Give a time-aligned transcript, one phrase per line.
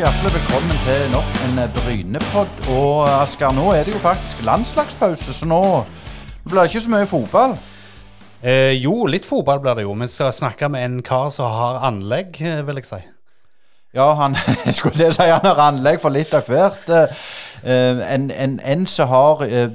[0.00, 2.68] Hjertelig velkommen til nok en brynepodd Brynepod.
[2.72, 5.58] Og Asker, nå er det jo faktisk landslagspause, så nå
[6.46, 7.52] blir det ikke så mye fotball.
[8.40, 9.92] Eh, jo, litt fotball blir det jo.
[10.00, 13.02] Vi skal snakke med en kar som har anlegg, eh, vil jeg si.
[13.92, 16.88] Ja, han jeg skulle til å si han har anlegg for litt av hvert.
[16.88, 19.68] Eh, en, en, en som har eh,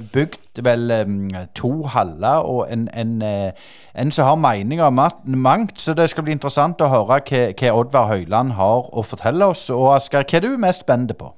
[0.56, 3.52] bygd vel to haller, og en, en, eh,
[3.94, 5.80] en som har meninger om mangt.
[5.80, 9.70] Så det skal bli interessant å høre hva, hva Oddvar Høyland har å fortelle oss.
[9.70, 11.32] Og Asker, hva er du mest spent på?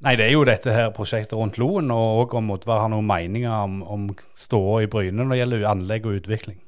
[0.00, 3.06] Nei, det er jo dette her prosjektet rundt Loen, og òg om Oddvar har noen
[3.06, 6.60] meninger om, om ståa i Bryne når det gjelder anlegg og utvikling.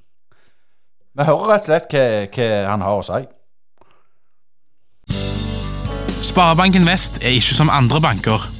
[1.15, 3.23] Vi hører rett og slett hva, hva han har å si.
[6.21, 8.60] Sparebanken Vest er ikke som andre banker.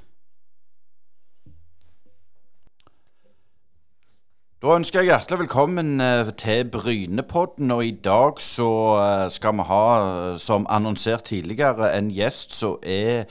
[4.61, 8.67] Da ønsker jeg hjertelig velkommen eh, til Brynepodden, og i dag så
[9.01, 13.25] eh, skal vi ha, eh, som annonsert tidligere, en gjest som er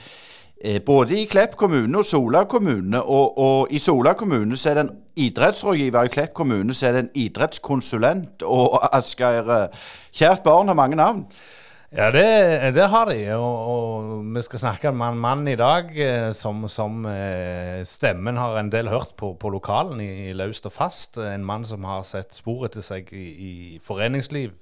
[0.85, 4.83] både i Klepp kommune og Sola kommune, og, og i Sola kommune så er det
[4.83, 9.71] en idrettsrådgiver, i Klepp kommune så er det en idrettskonsulent, og Asgeir,
[10.11, 11.23] kjært barn har mange navn.
[11.91, 13.17] Ja, det, det har de.
[13.35, 18.37] Og, og vi skal snakke med en mann i dag eh, som, som eh, stemmen
[18.39, 21.19] har en del hørt på, på lokalen i, i Laust og fast.
[21.19, 23.51] En mann som har sett spor etter seg i, i
[23.83, 24.53] foreningsliv,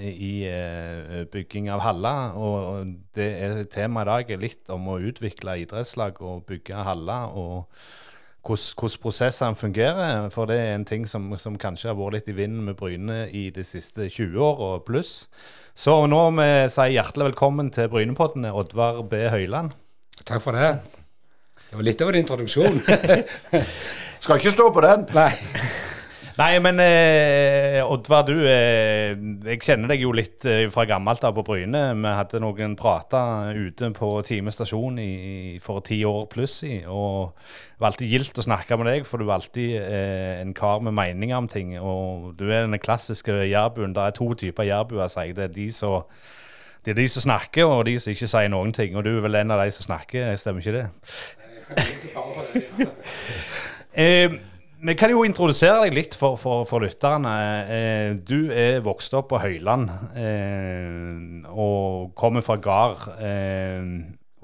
[0.00, 2.38] i, i eh, bygging av haller.
[2.40, 7.28] Og, det er temaet i dag er litt om å utvikle idrettslag og bygge haller.
[7.36, 7.68] og
[8.44, 10.30] hvordan prosessene fungerer.
[10.32, 13.28] For det er en ting som, som kanskje har vært litt i vinden med Bryne
[13.28, 15.26] i de siste 20 åra pluss.
[15.74, 19.24] Så nå må vi si hjertelig velkommen til Brynepoddene, Oddvar B.
[19.26, 19.72] Høyland.
[20.22, 20.68] Takk for det.
[21.66, 22.78] Det var litt av en introduksjon.
[24.22, 25.08] Skal ikke stå på den.
[25.16, 25.32] Nei.
[26.34, 29.12] Nei, men eh, Oddvar, du eh,
[29.46, 31.82] Jeg kjenner deg jo litt eh, fra gammelt av på Bryne.
[31.94, 36.80] Vi hadde noen prater ute på Time stasjon i, for ti år pluss i.
[36.90, 40.50] Og det var alltid gildt å snakke med deg, for du er alltid eh, en
[40.58, 41.76] kar med meninger om ting.
[41.78, 43.94] Og du er den klassiske jærbuen.
[43.94, 45.36] Det er to typer jærbuer, sier jeg.
[45.38, 46.02] Det er de som
[46.84, 48.98] det er de som snakker, og de som ikke sier noen ting.
[48.98, 50.88] Og du er vel en av de som snakker, stemmer ikke det?
[53.94, 54.32] Eh,
[54.84, 57.32] vi kan jo introdusere deg litt for, for, for lytterne.
[57.72, 59.88] Eh, du er vokst opp på Høyland
[60.20, 63.06] eh, og kommer fra gard.
[63.16, 63.80] Eh,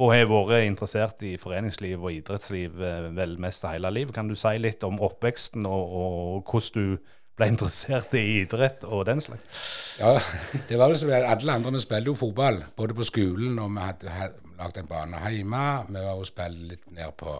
[0.01, 2.79] og har vært interessert i foreningsliv og idrettsliv
[3.13, 4.15] vel mest av hele livet.
[4.17, 9.05] Kan du si litt om oppveksten og, og hvordan du ble interessert i idrett og
[9.11, 9.61] den slags?
[10.01, 10.15] Ja,
[10.71, 11.77] det var det som alle andre.
[11.77, 15.65] Vi spilte jo fotball, både på skolen og vi hadde, hadde lagd en bane hjemme.
[15.91, 17.37] Vi var og spilte litt ned på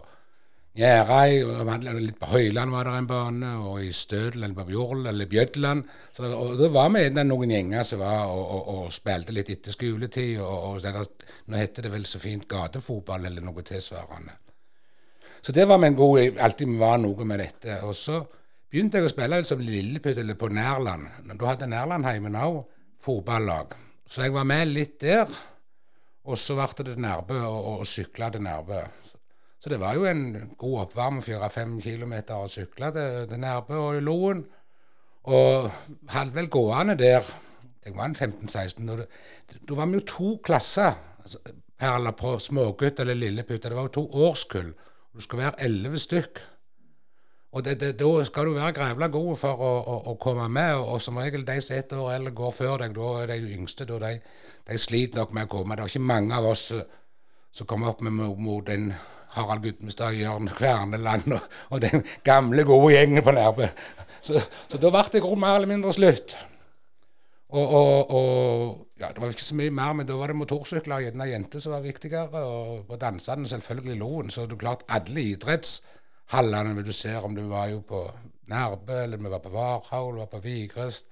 [0.71, 5.27] Hadde litt på Høyland var det en bane, og i Stødel eller på Bjorl eller
[5.27, 5.83] Bjødland.
[6.15, 9.51] Så det, og da var gjerne noen gjenger som var og, og, og spilte litt
[9.51, 10.39] etter skoletid.
[10.39, 11.11] Og, og
[11.51, 14.37] Nå heter det vel så fint gatefotball eller noe tilsvarende.
[15.41, 17.81] Så det var vi en god Alltid var noe med dette.
[17.83, 18.21] Og så
[18.71, 21.07] begynte jeg å spille som Lilleputt eller på Nærland.
[21.33, 22.61] Da hadde Nærlandheimen òg
[23.01, 23.75] fotballag.
[24.07, 25.27] Så jeg var med litt der.
[26.31, 28.85] Og så ble det Nærbø, og, og sykla til Nærbø.
[29.61, 33.97] Så det var jo en god oppvarm, fire-fem kilometer å sykle til, til Nærbø og
[33.99, 34.43] i Loen.
[35.29, 35.69] Og
[36.09, 37.27] hadde vel gående der
[37.85, 38.85] Jeg var en 15-16.
[38.85, 40.97] Da var vi jo to klasser
[41.81, 43.63] perler eller på smågutt eller lilleputt.
[43.63, 44.73] Det var jo to årskull.
[45.13, 46.41] Du skulle være elleve stykk.
[47.51, 50.77] Og det, det, da skal du være grævla god for å, å, å komme med,
[50.77, 53.55] og, som regel de som er ett år eller går før deg, da er de
[53.57, 54.11] yngste, da de,
[54.69, 55.75] de sliter nok med å komme.
[55.75, 56.69] Det er ikke mange av oss
[57.51, 58.93] som kommer opp med mot, den
[59.35, 63.67] Harald Gudmestad, Jørn Kverneland og, og den gamle, gode gjengen på Nærbø.
[64.21, 66.35] Så, så da ble det mer eller mindre slutt.
[67.51, 70.95] Og, og, og ja, Det var ikke så mye mer, men da var det motorsykler
[70.95, 72.43] og gjerne jenter som var viktigere.
[72.43, 74.29] Og på dansene selvfølgelig Loen.
[74.31, 78.05] Så det er klart alle idrettshallene vil du se om du var jo på
[78.51, 81.07] Nærbø, eller vi var på Varhaug, var på Vigrest.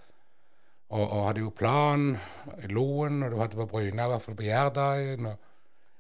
[0.90, 2.16] Og, og, hadde jo plan
[2.64, 5.28] i Loen, og du hadde på Bryna, i hvert fall på Gjerdalen.
[5.30, 5.49] Og,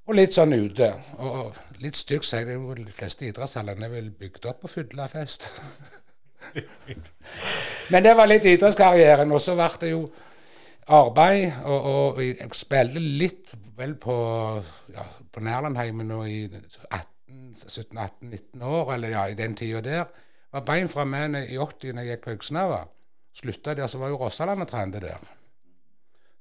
[0.10, 0.90] og, litt sånn ute.
[1.20, 4.74] Og, og litt stygt sier det jo de fleste idrettshallene er vel bygd opp på
[4.74, 5.50] fyllefest.
[7.92, 9.32] Men det var litt idrettskarrieren.
[9.32, 10.04] Og så ble det jo
[10.90, 14.16] arbeid, og, og jeg spilte litt vel på,
[14.96, 20.08] ja, på Nærlandheimen i 17-18-19 år, eller ja, i den tida der.
[20.50, 22.80] Var bein fra meg i 80 når jeg gikk på Øksnava.
[23.38, 25.22] Slutta der, så var jo Rossaland og trente der.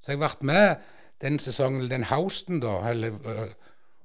[0.00, 0.80] Så jeg ble med
[1.22, 2.78] den sesongen, den hausten, da.
[2.90, 3.48] Eller, øh,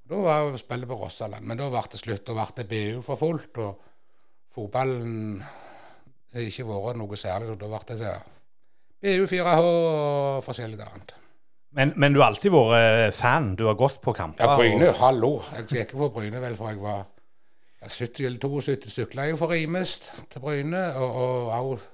[0.09, 1.45] da var jeg spillet på Rossaland.
[1.45, 2.25] Men da ble det slutt.
[2.27, 3.57] Da ble det BU for fullt.
[3.57, 3.81] Og
[4.53, 5.41] fotballen
[6.33, 7.53] har ikke vært noe særlig.
[7.53, 8.31] og Da ble det sånn
[9.03, 11.15] BU4H og forskjellig annet.
[11.73, 13.55] Men, men, du har alltid vært eh, fan?
[13.57, 14.45] Du har gått på kamper?
[14.45, 14.91] Ja, Bryne.
[14.91, 14.99] Og...
[15.01, 15.31] Hallo.
[15.57, 17.07] Jeg gikk ikke for Bryne vel for jeg var
[17.83, 18.93] 70 eller 72.
[18.93, 20.85] Sykla jeg for Rimest til Bryne.
[21.01, 21.89] Og òg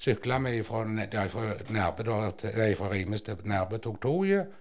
[0.00, 2.04] sykla vi fra, Nærbø
[2.38, 4.58] til, Nærbø, tok toget.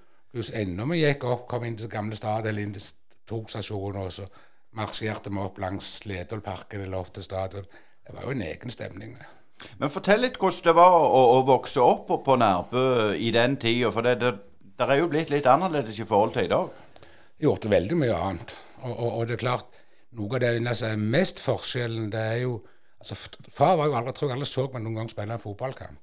[0.53, 2.85] Enda vi gikk opp, kom inn til gamle stad eller inn til
[3.29, 4.27] togstasjonen, og så
[4.77, 7.65] marsjerte vi opp langs Sledolparken eller opp til stadion.
[8.05, 9.17] Det var jo en egen stemning.
[9.79, 13.91] Men fortell litt hvordan det var å, å vokse opp på Nærbø i den tida.
[13.95, 14.33] For det, det,
[14.77, 16.69] det, er jo blitt litt annerledes i forhold til i dag.
[17.39, 18.55] Gjort veldig mye annet.
[18.83, 19.81] Og, og, og, det er klart,
[20.15, 22.59] noe av det som er mest forskjellen, det er jo
[22.99, 23.15] altså
[23.55, 25.99] Far var jo aldri, tror jeg aldri så meg noen gang spille en fotballkamp.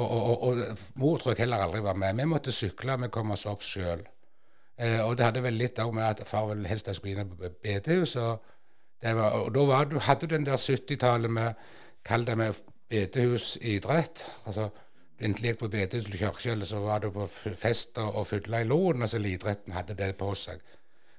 [0.00, 0.58] Og, og,
[0.94, 2.16] mor tror jeg heller aldri var med.
[2.20, 4.04] Vi måtte sykle, vi kom oss opp sjøl.
[4.78, 7.50] Eh, og det hadde vel litt òg med at far ville helst skulle inn på
[7.62, 8.14] bedehus.
[8.16, 8.52] Og,
[9.02, 11.66] og da var, hadde du den der 70-tallet med
[12.06, 12.56] Kall det med
[12.88, 14.24] bedehusidrett.
[14.46, 14.70] Altså,
[15.20, 19.02] Enten gikk på bedehus eller kirke, så var du på fester og fylla i loen.
[19.02, 20.62] altså Idretten hadde det på seg.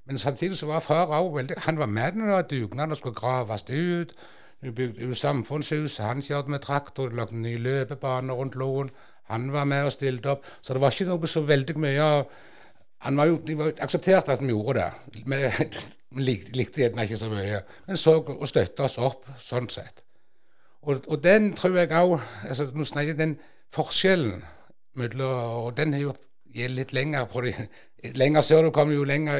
[0.09, 2.97] Men samtidig så var far òg veldig Han var med når det var dugnad og
[2.97, 4.15] skulle graves ut.
[4.61, 8.91] Du bygde samfunnshus, han kjørte med traktor, det lagde ny løpebane rundt loen.
[9.31, 10.45] Han var med og stilte opp.
[10.61, 12.07] Så det var ikke noe så veldig mye
[13.01, 15.45] han var jo, De var aksepterte at vi gjorde det, men
[16.27, 17.61] likte, likte gjerne ikke så mye.
[17.87, 20.03] Men så og støtta oss opp sånn sett.
[20.81, 22.15] Og, og, den tror jeg òg
[22.49, 23.35] altså, Nå snakker den
[23.69, 24.39] forskjellen
[24.97, 26.13] mellom Og den er jo
[26.73, 27.51] litt lenger på de,
[28.17, 29.37] Lenger sør du kommer, jo lenger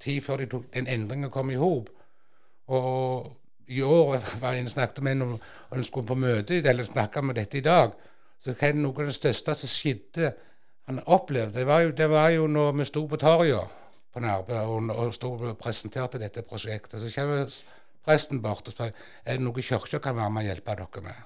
[0.00, 1.88] tid før de tok, den endringen kom i hop.
[2.68, 3.30] Og
[3.66, 7.32] i år var jeg snakket med en og en skulle på møte eller snakke om
[7.34, 7.94] dette i dag.
[8.40, 10.34] Så hva er noe av det største som skjedde
[10.88, 11.58] han opplevde?
[11.58, 13.80] Det var jo, det var jo når vi sto på torget
[14.14, 17.00] på Nærbø og, og, og presenterte dette prosjektet.
[17.00, 17.48] Så kommer
[18.04, 18.92] presten bort og spør
[19.24, 21.22] er det noe kirka kan være med og hjelpe dere med.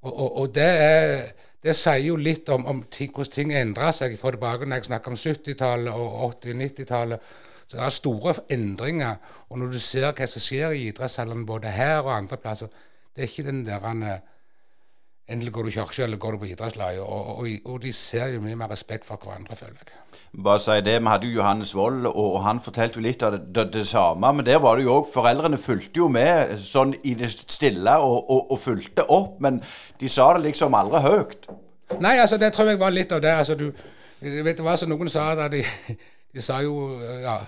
[0.00, 1.32] Og, og, og det, er,
[1.62, 4.88] det, sier jo litt om, om ting, hvordan ting endrer seg fra tilbake når jeg
[4.88, 7.32] snakker om 70-tallet og 80- 90-tallet.
[7.70, 9.14] Så det er store endringer.
[9.48, 12.66] Og når du ser hva som skjer i idrettshallene både her og andre plasser,
[13.14, 14.20] det er ikke den der
[15.30, 17.00] Endelig går du i kirka eller går du på idrettslaget.
[17.00, 20.16] Og, og, og, de ser jo mye mer respekt for hverandre, føler jeg.
[20.44, 23.54] Bare si det, Vi hadde jo Johannes Wold, og han fortalte jo litt av det,
[23.54, 24.32] det, det samme.
[24.34, 28.30] Men der var det jo òg Foreldrene fulgte jo med sånn i det stille og,
[28.30, 29.38] og, og, fulgte opp.
[29.38, 29.62] Men
[30.00, 31.46] de sa det liksom aldri høyt.
[32.00, 33.36] Nei, altså det tror jeg var litt av det.
[33.44, 33.70] altså du,
[34.18, 35.62] vet du hva som noen sa da de,
[36.34, 37.38] de sa jo ja,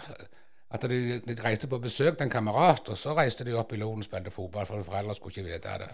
[0.72, 3.80] at de, de, reiste på besøk til en kamerat, og så reiste de opp i
[3.80, 5.90] Loen og spilte fotball, for foreldre skulle ikke vite det.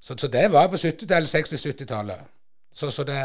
[0.00, 2.20] Så, så det var på 70-tallet, 60-70-tallet.
[2.72, 3.18] Så, så det,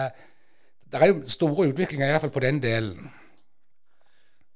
[0.91, 3.11] det, er store utviklinger, iallfall på den delen.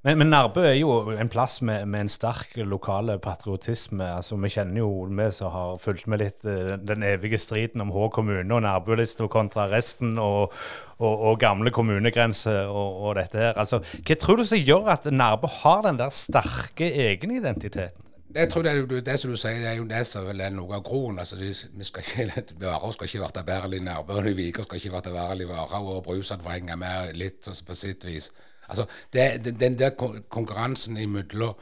[0.01, 4.05] Men, men Nærbø er jo en plass med, med en sterk lokal patriotisme.
[4.15, 7.91] altså Vi kjenner jo, vi som har fulgt med litt eh, den evige striden om
[7.91, 10.53] Hå kommune og Nærbølista kontra resten, og,
[10.97, 13.59] og, og gamle kommunegrenser og, og, dette her.
[13.59, 18.05] Altså, Hva tror du som gjør at Nærbø har den der sterke egenidentiteten?
[18.35, 20.77] Jeg tror det, er, det som du sier, det er jo det som er noe
[20.77, 21.19] av groen.
[21.19, 24.79] altså de, vi skal ikke, Varer skal ikke bli bedre i Nærbø, og Viker skal
[24.79, 28.29] ikke bli bedre i Varer, og Brusand får henge med litt altså, på sitt vis.
[28.69, 29.89] Altså, det, Den der
[30.29, 31.53] konkurransen imellom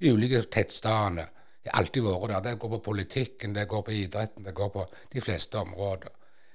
[0.00, 1.26] de ulike tettstedene
[1.66, 2.40] har alltid vært der.
[2.40, 6.10] Det går på politikken, det går på idretten, det går på de fleste områder.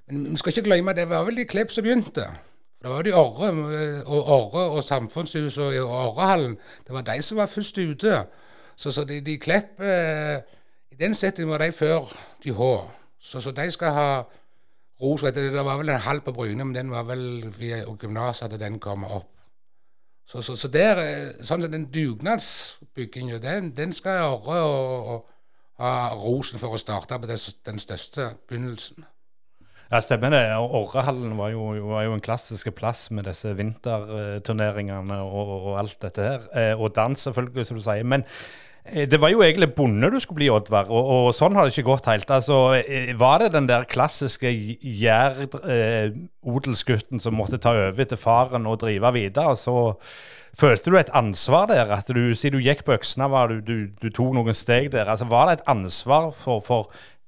[0.07, 2.27] Men vi skal ikke glemme det var vel de Klepp som begynte.
[2.81, 3.49] Det var de Orre
[4.05, 6.57] og Orre og Samfunnshuset og Orrehallen.
[6.87, 8.23] Det var de som var først ute.
[8.75, 10.37] Så, så de, de Klepp eh,
[10.91, 12.61] I den settingen var de før de H.
[13.19, 14.09] Så, så de skal ha
[15.01, 15.21] ros.
[15.21, 18.79] Det var vel en halv på Bryne, men den var vel via gymnaset at den
[18.79, 19.31] kom opp.
[20.27, 25.33] Så, så, så der, eh, sånn som den dugnadsbygginga, den, den skal Orre og, og,
[25.77, 29.05] ha rosen for å starte på den, største begynnelsen.
[29.87, 30.41] Ja, stemmer det.
[30.57, 36.25] Orrehallen var jo, var jo en klassisk plass med disse vinterturneringene og, og alt dette
[36.25, 36.47] her.
[36.51, 38.03] Eh, og dans, selvfølgelig, som du sier.
[38.03, 38.25] Men
[39.11, 41.91] det var jo egentlig bonde du skulle bli, Oddvar, og, og sånn har det ikke
[41.91, 42.29] gått helt.
[42.31, 48.81] Altså, eh, Var det den der klassiske gjær-odelsgutten som måtte ta over etter faren og
[48.83, 49.53] drive videre?
[49.59, 49.73] Så
[50.57, 51.87] følte du et ansvar der?
[51.93, 55.07] At du, siden du gikk på øksene, du, du, du tok noen steg der.
[55.11, 56.81] Altså, Var det et ansvar for, for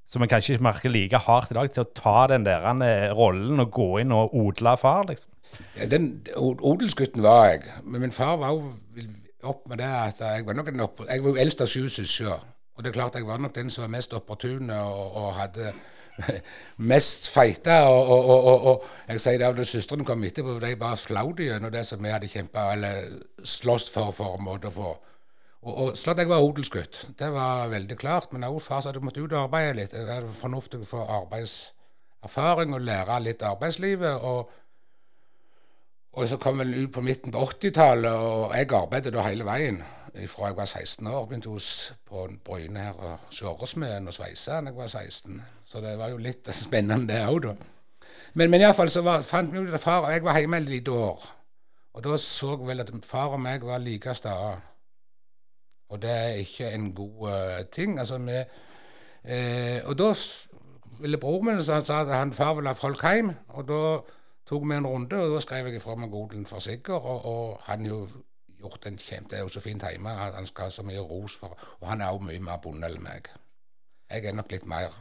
[0.09, 3.09] som en kanskje ikke merker like hardt i dag, til å ta den der eh,
[3.13, 5.31] rollen og gå inn og odle far, liksom?
[5.77, 6.03] Ja, den
[6.37, 7.61] odelsgutten var jeg.
[7.83, 8.59] Men min far var jo
[9.43, 12.49] opp med det at jeg var nok en jeg var jo eldst av sju søsken.
[12.75, 15.73] Og det er klart jeg var nok den som var mest opportune og, og hadde
[16.91, 17.81] mest feita.
[17.87, 21.39] Og, og, og, og, jeg sier det av da søstrene kom etterpå, de bare flaut
[21.43, 24.97] gjennom det som vi hadde kjempa eller slåss for, for en måte å få
[25.59, 28.31] og, og så at jeg var odelsgutt, det var veldig klart.
[28.33, 29.91] Men også far sa du måtte ut og arbeide litt.
[29.91, 34.23] Det er fornuftig å få arbeidserfaring og lære litt arbeidslivet.
[34.23, 34.53] Og,
[36.11, 39.81] og så kom jeg ut på midten på 80-tallet, og jeg arbeidet da hele veien.
[40.27, 41.25] Fra jeg var 16 år.
[41.25, 45.41] Begynte hos på Bryne her og Skjåresmeden og sveisa da jeg var 16.
[45.63, 47.53] Så det var jo litt spennende, det òg, da.
[48.33, 50.69] Men, men iallfall så var, fant vi ut at far og jeg var hjemme et
[50.69, 51.29] lite år.
[51.93, 54.57] Og da så jeg vel at far og meg var like stae.
[55.89, 57.99] Og det er ikke en god uh, ting.
[57.99, 58.43] Altså, vi,
[59.25, 60.13] eh, og da
[60.99, 63.33] ville broren min sa at han far ville ha folk hjem.
[63.47, 63.81] Og da
[64.49, 66.97] tok vi en runde, og da skrev jeg ifra meg odelen for sikker.
[66.97, 68.07] Og, og han jo
[68.59, 70.09] gjort en kjempe, Det er jo så fint hjemme.
[70.09, 73.03] Han skal ha så mye ros for Og han er òg mye mer bonde enn
[73.03, 73.29] meg.
[74.09, 74.95] Jeg er nok litt mer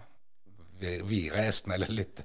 [0.79, 2.23] viresen, eller litt,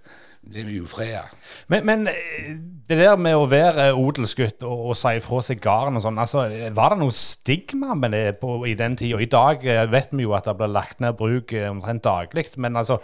[0.53, 1.23] litt ufreda.
[1.71, 2.51] Men, men, eh,
[2.89, 6.45] det der med å være odelsgutt og, og si fra seg gården og sånn, altså,
[6.75, 9.17] var det noe stigma med det på, i den tida?
[9.17, 12.51] I dag eh, vet vi jo at det blir lagt ned bruk eh, omtrent daglig,
[12.61, 12.99] men altså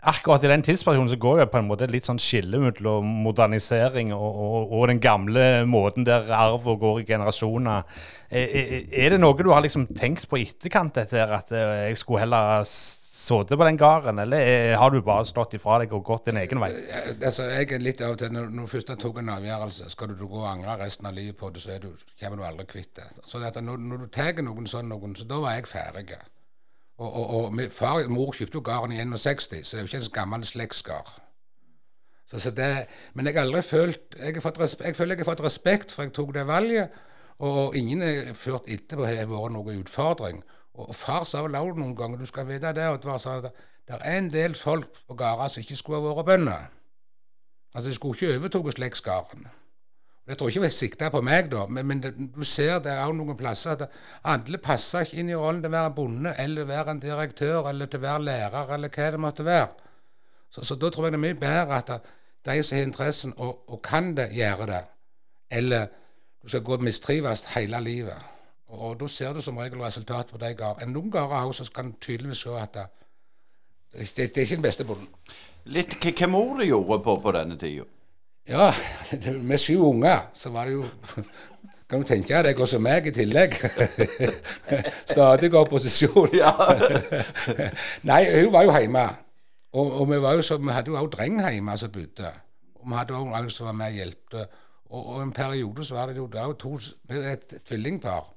[0.00, 3.10] akkurat i den tidspersonen så går det på en måte et litt sånn skille mellom
[3.24, 7.84] modernisering og, og, og, den gamle måten der arv går i generasjoner.
[8.30, 8.54] Er,
[8.88, 12.24] er, det noe du har liksom tenkt på i etterkant, dette her, at jeg skulle
[12.24, 12.64] heller
[13.20, 16.60] sittet på den gården, eller har du bare stått ifra deg og gått din egen
[16.62, 16.70] vei?
[17.12, 20.40] Altså, jeg er litt av til, Når, du først tok en avgjørelse, skal du gå
[20.40, 21.90] og angre resten av livet på det, så du,
[22.20, 23.08] kommer du aldri kvitt det.
[23.24, 26.20] Så dette, når, når, du tar noen sånn noen, så da var jeg ferdig.
[27.00, 29.88] Og, og, og far og mor kjøpte jo gården i 61, så det er jo
[29.88, 31.14] ikke en gammel slektsgard.
[32.28, 35.30] Så, så det, men jeg har aldri følt jeg, har fått, jeg føler jeg har
[35.32, 36.98] fått respekt for jeg tok det valget.
[37.40, 40.42] Og ingen har ført etterpå har vært noen utfordring.
[40.76, 43.54] Og far sa vel også noen ganger, du skal vite det, at det,
[43.88, 46.68] det er en del folk på gårder som ikke skulle ha vært bønder.
[47.74, 49.48] Altså, de skulle ikke overtatt slektsgården.
[50.30, 53.14] Jeg tror ikke vi sikta på meg, da, men, men det, du ser det er
[53.16, 53.96] noen plasser at
[54.30, 57.90] alle passer ikke inn i rollen til å være bonde, eller være en direktør, eller
[57.90, 59.90] til å være lærer, eller hva det måtte være.
[60.54, 62.08] Så, så da tror jeg det er mye bedre at
[62.46, 64.80] de som har interessen og, og kan det, gjør det,
[65.58, 65.90] eller
[66.42, 68.30] du skal gå og mistrives hele livet.
[68.70, 70.94] Og, og da ser du som regel resultatet på de gårdene.
[70.94, 72.86] Noen gårder også så kan tydeligvis se at det,
[73.92, 75.10] det, det, er ikke den beste bonden.
[75.74, 77.90] Litt hva mor du gjorde på på denne tida?
[78.50, 78.72] Ja,
[79.50, 80.84] med syv unger så var det jo
[81.90, 83.56] Kan du tenke deg også meg i tillegg?
[85.10, 86.36] Stadig opposisjon.
[86.38, 86.52] Ja.
[88.06, 89.02] Nei, hun var jo hjemme.
[89.74, 92.30] Og, og vi, var jo så, vi hadde jo også dreng hjemme som bodde.
[92.78, 94.36] Og vi hadde òg en som var med og hjalp.
[94.38, 96.76] Og, og, en periode så var det jo, det var to,
[97.32, 98.30] et tvillingpar.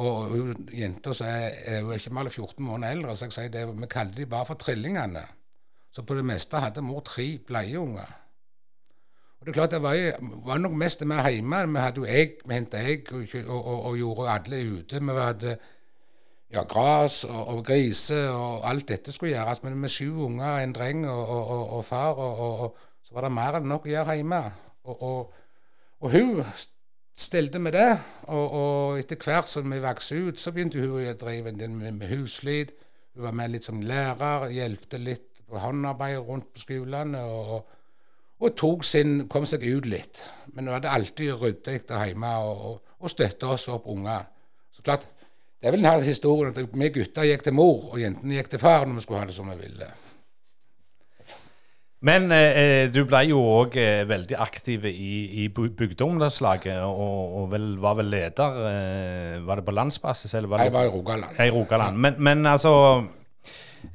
[0.00, 3.66] Og hun jenta er, er ikke mer enn 14 måneder eldre, så jeg sier det,
[3.76, 5.26] vi kalte de bare for trillingene.
[5.92, 8.16] Så på det meste hadde mor tre bleieunger.
[9.40, 9.96] Og det er klart det var,
[10.44, 11.60] var nok mest vi hjemme.
[11.72, 15.00] Vi hadde jo egg, vi henta egg og, og, og, gjorde alle ute.
[15.00, 15.54] Vi hadde
[16.52, 19.62] ja, gras og, og griser og alt dette skulle gjøres.
[19.62, 23.88] Men med sju unger, en dreng og, far, og, så var det mer enn nok
[23.88, 24.42] å gjøre hjemme.
[24.84, 25.32] Og,
[26.12, 26.44] hun
[27.16, 27.88] stelte med det.
[28.28, 32.76] Og etter hvert som vi vokste ut, så begynte hun å drive med, med huslyd.
[33.16, 37.24] Hun var med litt som lærer, hjelpte litt på håndarbeid rundt på skolene.
[37.24, 37.78] Og,
[38.40, 40.22] og sin, kom seg ut litt.
[40.54, 44.28] Men hun hadde alltid ryddig hjemme og, og, og støtta oss opp unger.
[44.72, 45.08] Så klart,
[45.60, 48.62] Det er vel denne historien at vi gutter gikk til mor, og jentene gikk til
[48.62, 49.88] far når vi skulle ha det som vi ville.
[52.08, 57.66] Men eh, du ble jo òg eh, veldig aktiv i, i bygdeungdomslaget, og, og vel,
[57.82, 60.32] var vel leder eh, Var det på landsbasis?
[60.32, 61.36] Eller var det, jeg var i Rogaland.
[61.36, 62.00] I Rogaland.
[62.00, 62.72] Men, men, altså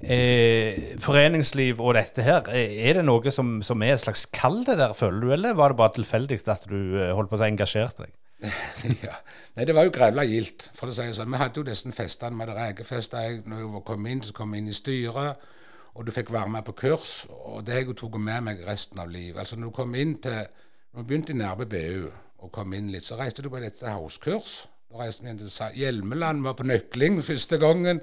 [0.01, 4.63] eh, Foreningsliv og dette her, eh, er det noe som, som er et slags kall
[4.67, 7.41] det der, føler du, eller var det bare tilfeldig at du eh, holdt på å
[7.41, 8.13] si engasjerte deg?
[9.07, 9.15] ja.
[9.55, 11.31] Nei, det var jo grevla gildt, for å si det sånn.
[11.31, 13.23] Vi hadde jo disse festene med det rekefesta.
[13.47, 15.51] Når jeg kom inn, så kom jeg inn i styret.
[15.95, 17.25] og du fikk være med på kurs.
[17.31, 19.39] Og det har jeg tatt med meg resten av livet.
[19.39, 20.43] Altså når du kom inn til,
[20.91, 22.09] når du begynte i Nærbø BU
[22.43, 24.65] og kom inn litt, så reiste du på dette hauskurs.
[24.95, 27.97] Da reiste inn til Hjelmeland, var på nøkling første gangen.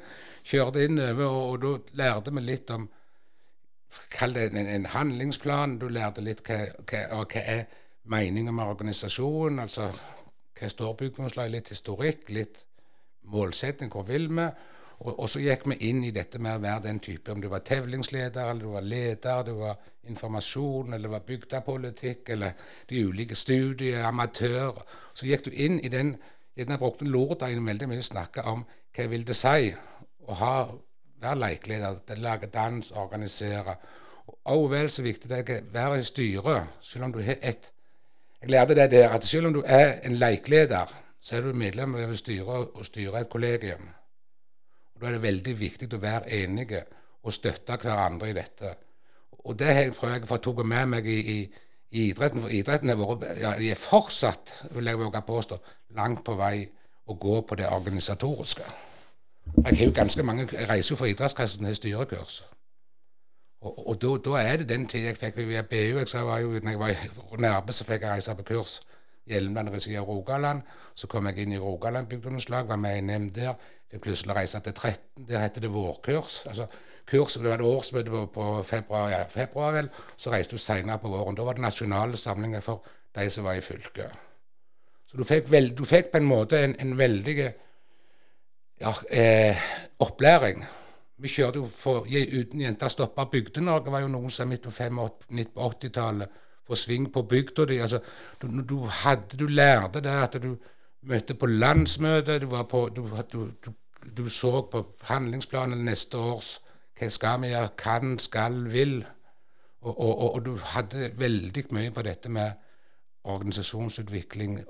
[0.45, 2.91] Kjørte innover, og, og da lærte vi litt om
[4.13, 5.79] Kall det en, en, handlingsplan.
[5.81, 6.59] Du lærte litt hva,
[6.89, 7.63] hva, hva er
[8.13, 9.63] meningen med organisasjonen.
[9.65, 9.87] Altså
[10.59, 11.55] hva står bygningslaget?
[11.55, 12.61] Litt historikk, litt
[13.33, 13.93] målsetting.
[13.93, 14.47] Hvor vil vi?
[14.99, 17.49] Og, og, så gikk vi inn i dette med å være den type, om du
[17.53, 19.81] var tevlingsleder, eller du var leder, du var
[20.13, 24.85] informasjon, eller du var bygdepolitikk, eller de ulike studier, amatør.
[25.17, 26.17] Så gikk du inn i den
[26.57, 29.71] Gjerne brukte lordagen veldig mye å snakke om hva vil det si
[30.29, 30.55] å ha,
[31.23, 33.77] være leikleder, lage dans, organisere.
[34.53, 37.73] Og vel så viktig det er å være i styret, selv om du har ett
[38.43, 40.91] Jeg lærte det der at selv om du er en leikleder,
[41.21, 43.85] så er du medlem av styret og styrer et kollegium.
[44.95, 46.81] Og Da er det veldig viktig å være enige
[47.23, 48.75] og støtte hverandre i dette.
[49.45, 51.39] Og det prøver jeg å få tatt med meg i, i,
[51.93, 52.43] i, idretten.
[52.43, 55.59] For idretten er, vært, ja, de er fortsatt, vil jeg våge påstå,
[55.99, 56.65] langt på vei
[57.07, 58.65] å gå på det organisatoriske.
[59.57, 62.43] Jeg har jo ganske mange, reiser jo for idrettskretsen til styrekurs.
[63.63, 66.01] Og, og da, da, er det den tida jeg fikk via BU.
[66.03, 68.81] Jeg var jo, når jeg var nærme, så fikk jeg reise på kurs.
[69.31, 70.65] Hjelmeland regi av Rogaland.
[70.99, 73.55] Så kom jeg inn i Rogaland bygdeungdomslag, var med i NM der.
[73.91, 75.29] Fikk plutselig reise til 13.
[75.29, 76.43] Der heter det vårkurs.
[76.47, 76.67] altså
[77.13, 79.89] kurs, Det var et årsmøte på, på februar, ja, februar, vel.
[80.17, 81.37] Så reiste du seinere på våren.
[81.37, 84.21] Da var det nasjonale samlinger for de som var i fylket.
[85.07, 87.37] Så du fikk, veld, du fikk, på en måte en, en veldig
[88.81, 89.67] ja, eh,
[90.01, 90.65] opplæring.
[91.23, 96.41] Vi kjørte jo for Uten jenter stoppa Bygde-Norge var jo noen som midt på 80-tallet
[96.67, 97.79] få sving på bygda di.
[97.79, 98.01] Altså,
[98.43, 100.57] du, du, hadde, du lærte det at du
[101.03, 102.49] møtte på landsmøtet, du,
[103.33, 103.73] du,
[104.17, 106.61] du så på handlingsplanen neste års
[106.99, 109.01] hva skal vi gjøre, kan, skal, vil.
[109.83, 112.53] Og, og, og, og, du hadde veldig mye på dette med
[113.25, 114.61] organisasjonsutvikling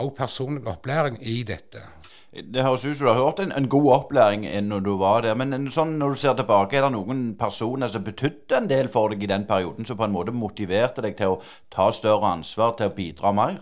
[0.00, 1.82] og personlig opplæring i dette.
[2.30, 5.34] Det høres ut som du har hørt en, en god opplæring når du var der.
[5.34, 9.10] Men sånn, når du ser tilbake, er det noen personer som betydde en del for
[9.10, 11.40] deg i den perioden, som på en måte motiverte deg til å
[11.74, 13.58] ta større ansvar, til å bidra mer?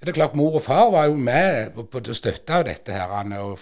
[0.00, 2.92] Ja, det er klart Mor og far var jo med på å støtte dette.
[2.92, 3.58] her, og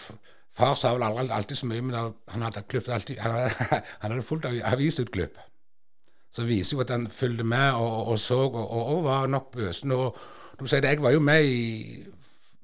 [0.59, 1.95] Far sa vel aldri alltid så mye, men
[2.29, 5.39] han hadde, alltid, han hadde, han hadde fullt av avisutklipp.
[6.35, 9.93] Så viser jo at han fulgte med og, og så, og, og, var nok bøsen.
[9.97, 10.19] Og
[10.61, 11.59] du sier det, jeg var jo med i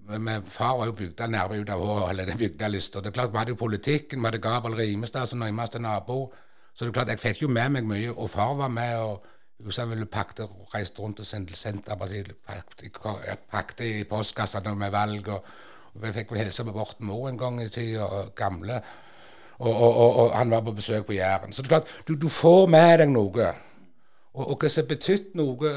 [0.04, 3.00] men Far var jo bygda nærme ut av håret, eller den bygdelista.
[3.00, 6.26] Vi hadde jo politikken, vi hadde Gabel Rimestad som nærmeste nabo.
[6.74, 8.11] Så det er klart, jeg fikk jo med meg mye.
[8.12, 8.98] Og far var med.
[8.98, 9.24] og
[9.64, 12.35] Huset ville pakte, reiste rundt og sendte Senterpartiet
[13.50, 15.28] pakte i postkassene med valg.
[15.28, 15.44] og
[16.02, 18.80] vi fikk vel hilse på Borten Moe en gang i tida, gamle.
[19.59, 21.52] Og, og, og, og, han var på besøk på Jæren.
[21.52, 23.52] Så det er klart, du, du får med deg noe.
[24.35, 25.74] Og, hva som betydde noe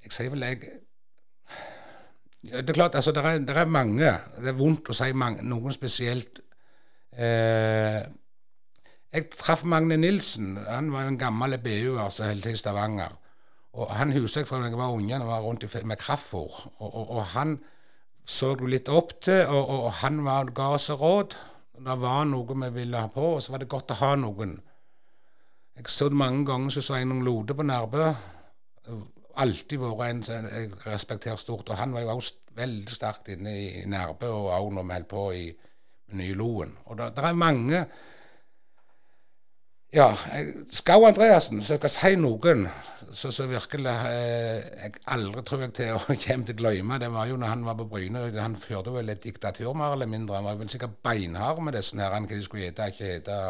[0.00, 0.64] Jeg sier vel jeg
[2.42, 4.14] Det er klart, altså, det er, er, mange.
[4.40, 6.40] Det er vondt å si mange, noen spesielt.
[7.12, 8.00] Eh,
[9.12, 10.56] jeg traff Magne Nilsen.
[10.66, 13.12] Han var en gammel BU-er som holdt til i Stavanger.
[13.72, 16.70] Og Han husker jeg fra da jeg var unge, han var rundt med kraftfôr.
[16.78, 17.60] Og, og, og han
[18.24, 21.36] så du litt opp til, og, og, og han var, ga oss råd.
[21.80, 24.58] Det var noe vi ville ha på, og så var det godt å ha noen.
[25.80, 28.10] Jeg så det mange ganger som noen Lode på Nærbø.
[29.40, 31.70] Alltid vært en som jeg respekterer stort.
[31.72, 35.10] Og han var jo også veldig sterkt inne i Nærbø, og òg når vi holdt
[35.14, 35.46] på i
[36.20, 36.74] Nye Loen.
[36.90, 37.84] Og det er mange
[39.92, 40.14] ja,
[40.70, 42.68] Skau Andreassen, hvis jeg skal si noen
[43.12, 47.26] så, så virkelig eh, Jeg aldri tror jeg til å komme til glemme det var
[47.26, 48.22] jo når han var på Bryne.
[48.38, 50.38] Han førte vel et diktatur, mer eller mindre.
[50.38, 53.42] Han var vel sikkert beinhard med disse her, hva de skulle ete og ikke ete.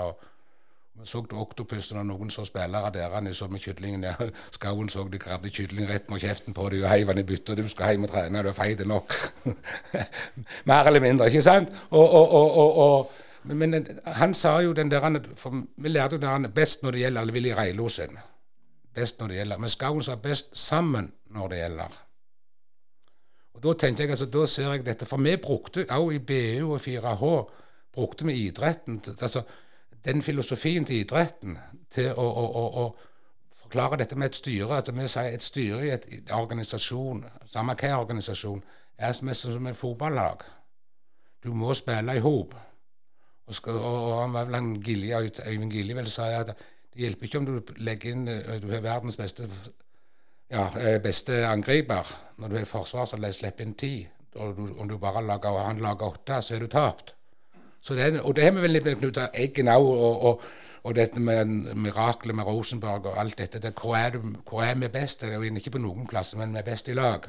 [1.00, 4.32] Vi så Oktopusen og noen så spillere der han så med kyllingen der.
[4.56, 7.54] Skauen så de gravde kylling rett med kjeften på deg og heiv den i bytta.
[7.54, 9.12] Du skal hjem og trene, du er feit nok.
[10.72, 11.72] mer eller mindre, ikke sant?
[11.90, 16.20] og, og, og, og men, men, han sa jo den der for Vi lærte jo
[16.20, 18.18] der best når det gjelder eller vil i Reilosen.
[18.94, 19.58] Best når det gjelder.
[19.58, 22.00] Men Skauen sa best sammen når det gjelder.
[23.54, 25.06] Og Da tenkte jeg, altså, da ser jeg dette.
[25.06, 27.50] For vi brukte òg i BU og 4H
[27.92, 29.42] brukte vi idretten, altså
[30.04, 31.58] den filosofien til idretten,
[31.90, 34.76] til å, å, å, å forklare dette med et styre.
[34.76, 38.62] Altså vi sier et styre i en organisasjon, samme hva organisasjon,
[38.98, 40.44] er som et fotballag.
[41.44, 42.54] Du må spille i hop.
[43.50, 46.52] Og, skal, og, han var vel han Gilje, Øyvind Gilje vel sa at
[46.94, 49.48] det hjelper ikke om du legger inn eh, Du har verdens beste,
[50.50, 52.06] ja, eh, beste angriper.
[52.38, 54.06] Når du har forsvar, så slipper inn ti.
[54.34, 57.14] Og du, om du bare lager, han lager åtte, så er du tapt.
[57.82, 60.42] Så det, og det har vi vel litt med Knut Eggen òg, og, og,
[60.82, 63.58] og, dette med miraklet med Rosenborg og alt dette.
[63.58, 65.20] Det, hvor, er du, hvor, er vi best?
[65.20, 67.26] Det er jo ikke på noen plasser, men vi er best i lag.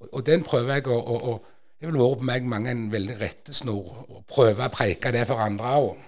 [0.00, 1.40] Og, og den prøver jeg å
[1.82, 3.86] Det vil være på meg mange en veldig rettesnor.
[4.06, 6.04] Å prøve å preike det for andre òg.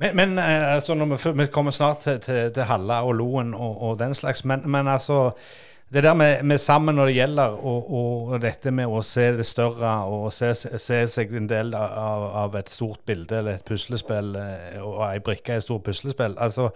[0.00, 3.98] Men, men altså, vi, vi, kommer snart til, til, til Halla og Loen og, og
[4.00, 5.34] den slags, men, men altså
[5.92, 9.44] det der med, med, sammen når det gjelder, og, og, dette med å se det
[9.46, 14.32] større og se, se seg en del av, av, et stort bilde eller et puslespill,
[14.40, 16.70] eh, og ei brikke i et stort puslespill altså,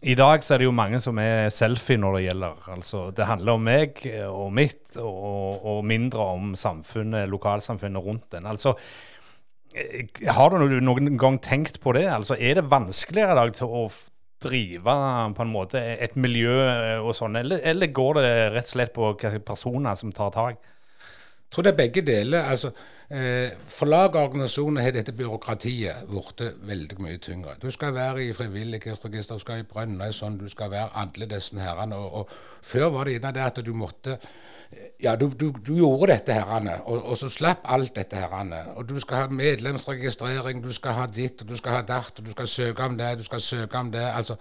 [0.00, 2.60] I dag så er det jo mange som er selfie når det gjelder.
[2.72, 3.98] altså Det handler om meg
[4.30, 8.46] og mitt, og, og mindre om samfunnet, lokalsamfunnet rundt den.
[8.46, 8.72] altså
[9.74, 12.06] eh, har du noen gang tenkt på det?
[12.08, 13.90] Altså, Er det vanskeligere i dag til å
[14.40, 14.94] drive
[15.36, 18.94] på en måte et miljø eh, og sånn, eller, eller, går det rett og slett
[18.96, 19.12] på
[19.44, 20.56] personer som tar tak?
[20.56, 22.48] Jeg tror det er begge deler.
[22.48, 22.72] altså
[23.10, 27.56] eh, For lag og organisasjoner har dette byråkratiet blitt veldig mye tyngre.
[27.62, 31.96] Du skal være i frivillighetsregister, du skal i Brønnøysund, du skal være alle disse herrene.
[31.96, 32.28] Og, og,
[32.62, 34.18] før var det gjerne det at du måtte
[35.02, 38.60] ja, du, du, du, gjorde dette herrene, og, og, så slapp alt dette herrene.
[38.76, 42.26] Og du skal ha medlemsregistrering, du skal ha ditt, og du skal ha datt, og
[42.26, 44.04] du skal søke om det, du skal søke om det.
[44.14, 44.36] altså.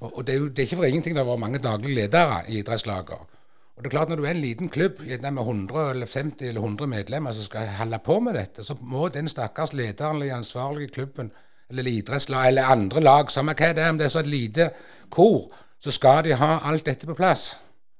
[0.00, 1.94] Og, og det, er jo, det er ikke for ingenting det har vært mange daglige
[1.94, 3.37] ledere i idrettslager.
[3.78, 6.60] Og det er klart Når du er en liten klubb med 100 eller 50 eller
[6.60, 10.88] 100 medlemmer som skal holde på med dette, så må den stakkars lederen eller ansvarlige
[10.88, 11.30] klubben
[11.70, 14.70] eller idrettslag eller andre lag, samme hva det er, om det er så et lite
[15.10, 17.56] kor, så skal de ha alt dette på plass.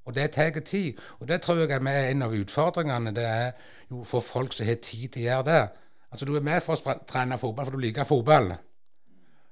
[0.08, 0.96] Og det tar tid.
[1.20, 3.12] Og det tror jeg er en av utfordringene.
[3.14, 3.50] Det er
[3.90, 5.68] jo for folk som har tid til å gjøre det.
[6.10, 8.54] Altså Du er med for å trene fotball for du liker fotball.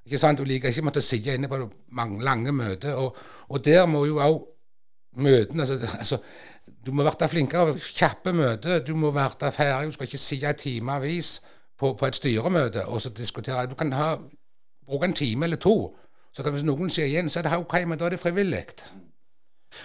[0.07, 0.39] Ikke sant?
[0.39, 1.59] Du liker ikke å måtte sitte inne på
[1.99, 2.95] mange, lange møter.
[2.95, 3.17] Og,
[3.49, 4.39] og, der må jo òg
[5.17, 6.19] møtene altså, altså,
[6.87, 7.75] Du må bli flinkere.
[7.79, 8.79] Kjappe møter.
[8.79, 9.87] Du må bli ferdig.
[9.87, 11.43] Du skal ikke sitte en timevis
[11.79, 13.67] på, på, et styremøte og så diskutere.
[13.67, 14.17] Du kan ha,
[14.87, 15.97] bruke en time eller to.
[16.33, 18.65] Så kan, hvis noen sier igjen, så er det OK, men da er det frivillig.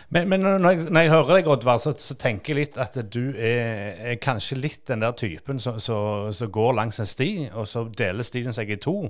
[0.10, 2.96] Men, men når, jeg, når, jeg, hører deg, Oddvar, så, så, tenker jeg litt at
[3.14, 7.86] du er, er kanskje litt den der typen som går langs en sti, og så
[7.98, 9.10] deler stien seg i to.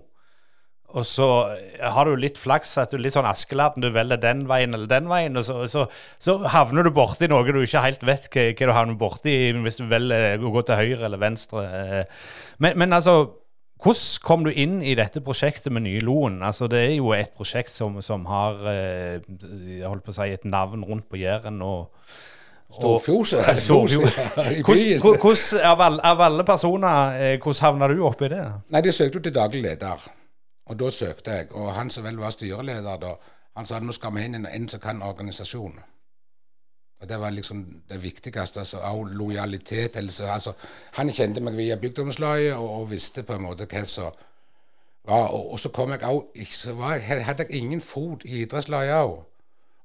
[0.97, 1.27] Og så
[1.79, 5.09] har du litt flaks at du litt sånn Askeladden, du velger den veien eller den
[5.11, 5.85] veien, og så, så,
[6.21, 9.81] så havner du borti noe du ikke helt vet hva, hva du havner borti hvis
[9.81, 11.67] du velger å gå til høyre eller venstre.
[12.61, 13.21] Men, men altså
[13.81, 16.41] hvordan kom du inn i dette prosjektet med Nye Loen?
[16.45, 20.27] Altså, det er jo et prosjekt som, som har eh, jeg holdt på å si,
[20.29, 21.57] et navn rundt på Jæren.
[21.65, 21.89] og
[22.71, 23.41] Storfjose.
[24.67, 28.43] Hvordan, av, alle, personer, eh, hvordan havna du oppi det?
[28.69, 30.05] Nei, De søkte jo til daglig leder,
[30.65, 31.51] og da søkte jeg.
[31.51, 33.15] Og han som vel var styreleder da,
[33.57, 35.79] han sa nå skal vi inn en som kan organisasjon.
[37.01, 38.59] Og Det var liksom det viktigste.
[38.59, 39.95] altså Også lojalitet.
[39.95, 40.53] Altså,
[40.91, 44.03] han kjente meg via bygdomslaget og, og, visste på en måte hva som
[45.05, 45.27] var.
[45.27, 49.23] Og, og, så kom jeg også, Så hadde jeg ingen fot i idrettslaget òg.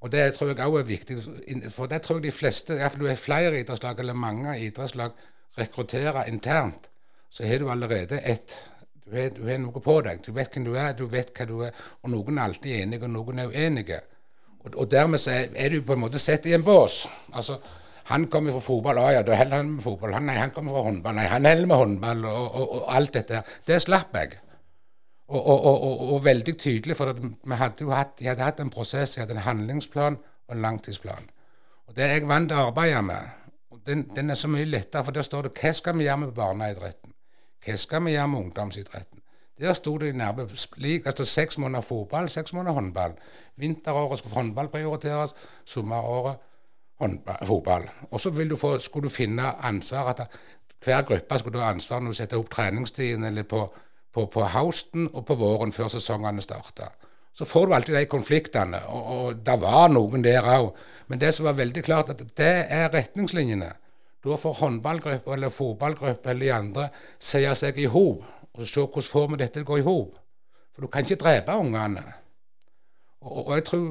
[0.00, 1.16] Og det tror jeg òg er viktig.
[1.70, 5.10] For det tror jeg de fleste, iallfall du har flere idrettslag, eller mange idrettslag,
[5.58, 6.90] rekrutterer internt,
[7.30, 8.70] så har du allerede ett
[9.06, 10.20] du har, du har noe på deg.
[10.24, 11.74] Du vet hvem du er, du vet hva du er.
[12.02, 14.00] Og noen er alltid enige, og noen er uenige.
[14.64, 17.04] Og, og dermed så er du på en måte sett i en bås.
[17.32, 17.60] Altså,
[18.10, 20.12] han kommer fra fotball, ah, ja, da holder han med fotball.
[20.14, 21.16] Han, nei, han kommer fra håndball.
[21.18, 23.42] Nei, han holder med håndball, og, og, og, alt dette.
[23.66, 24.36] Det slapp jeg.
[25.26, 29.34] Og, veldig tydelig, for vi hadde jo hatt, jeg hadde hatt en prosess, jeg hadde
[29.34, 31.26] en handlingsplan og en langtidsplan.
[31.86, 33.34] Og Det er jeg vant til å arbeide med.
[33.86, 36.34] Den, den, er så mye lettere, for der står det hva skal vi gjøre med
[36.34, 37.05] barneidretten?
[37.66, 39.22] Hva skal vi gjøre med ungdomsidretten?
[39.61, 43.14] Der sto det nærme slik altså seks måneder fotball, seks måneder håndball.
[43.57, 46.37] Vinteråret skulle håndball prioriteres, sommeråret
[47.42, 47.88] fotball.
[48.11, 48.31] Og så
[48.81, 50.26] skulle du finne ansvar at
[50.85, 53.74] hver gruppe skulle ha ansvar når du setter opp treningstiden eller på,
[54.12, 56.92] på, på høsten og på våren før sesongene starter.
[57.33, 60.70] Så får du alltid de konfliktene, og, og det var noen der òg.
[61.09, 63.72] Men det som var veldig klart, at det er retningslinjene.
[64.26, 66.88] Da får håndballgruppe eller fotballgruppe eller de andre
[67.22, 68.24] se seg i hop
[68.56, 70.14] og se hvordan får vi dette til å gå i hop.
[70.74, 72.04] For du kan ikke drepe ungene.
[73.20, 73.84] Og, og jeg tror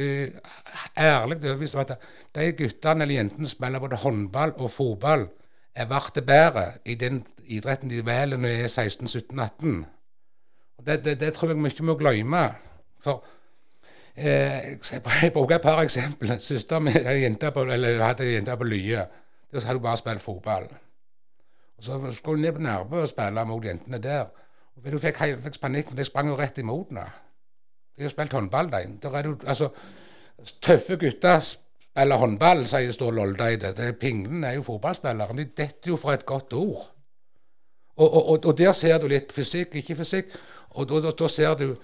[0.00, 0.54] uh,
[0.96, 1.94] ærlig overbevist at
[2.34, 5.28] de guttene eller jentene som spiller både håndball og fotball,
[5.76, 9.84] er verdt det bedre i den idretten de velger når de er 16-17-18.
[10.78, 12.42] Og det, det, det, tror jeg mye må glemme.
[13.04, 13.24] For
[14.16, 16.40] eh, jeg bruker et par eksempler.
[16.40, 19.04] Søsteren min hadde ei jente på Lye.
[19.52, 20.68] Der hadde hun bare spilt fotball.
[21.76, 24.26] Og Så skulle hun ned på Nærbø og spille mot jentene der.
[24.76, 27.06] Og Hun fikk, fikk panikk, for de sprang jo rett imot henne.
[27.96, 28.98] De har spilt håndball, de.
[29.02, 29.68] Der er det, altså,
[30.62, 31.40] tøffe gutter
[31.96, 33.92] spiller håndball, sier Ståle Oldeide.
[34.00, 35.36] Pinglen er jo fotballspillere.
[35.36, 36.90] De detter jo for et godt ord.
[37.96, 40.36] Og, og, og, og der ser du litt fysikk, ikke fysikk.
[40.76, 41.76] Og da, ser du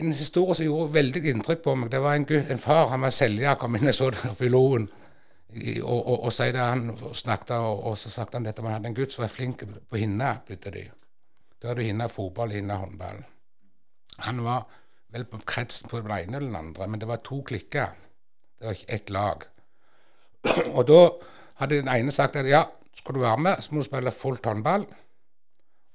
[0.00, 2.88] En historie som gjorde veldig inntrykk på meg, det var en, gutt, en far.
[2.88, 4.88] Han var selger, kom inn og så det oppe loen.
[5.52, 8.72] I- Og, og, og, sier det, han snakket, og, og så snakket han dette, man
[8.76, 10.84] hadde en gutt som var flink på hinna, bytte de.
[11.60, 13.22] Da hadde du hinna fotball, hinna håndball.
[14.26, 14.66] Han var
[15.10, 17.92] vel på kretsen på den ene eller den andre, men det var to klikker.
[18.58, 19.44] Det var ikke ett lag.
[20.76, 21.00] Og da
[21.60, 22.62] hadde den ene sagt at ja,
[22.94, 24.86] skal du være med, så må du spille fullt håndball.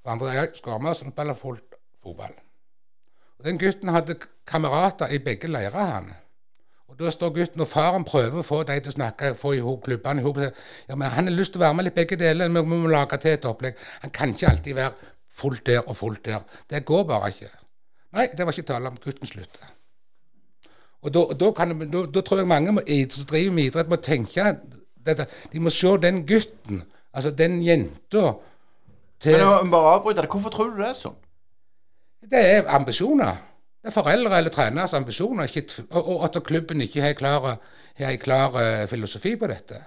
[0.06, 2.36] Og andre ja, skal du være med, så må du spille fullt fotball.
[3.40, 4.16] Og Den gutten hadde
[4.48, 6.12] kamerater i begge leirer, han.
[6.88, 10.22] Og Da står gutten og faren prøver å få dem til å snakke, få klubbene
[10.22, 10.38] i hop.
[10.88, 12.92] Ja, men han har lyst til å være med litt begge deler, men vi må
[12.92, 13.80] lage til et opplegg.
[14.04, 14.94] Han kan ikke alltid være
[15.36, 16.46] fullt der og fullt der.
[16.70, 17.50] Det går bare ikke.
[18.16, 19.00] Nei, det var ikke tale om.
[19.04, 19.72] Gutten slutta.
[21.06, 22.74] Og da, da, kan, da, da tror jeg mange
[23.14, 24.56] som driver med idrett, må tenke
[25.06, 25.28] dette.
[25.52, 28.32] De må se den gutten, altså den jenta,
[29.22, 30.30] til Men jeg må bare avbryte det.
[30.30, 31.20] Hvorfor tror du det er sånn?
[32.32, 33.38] Det er ambisjoner.
[33.86, 35.52] Det er foreldre eller treneres ambisjoner,
[35.92, 39.78] og, at klubben ikke har en klar, eh, filosofi på dette.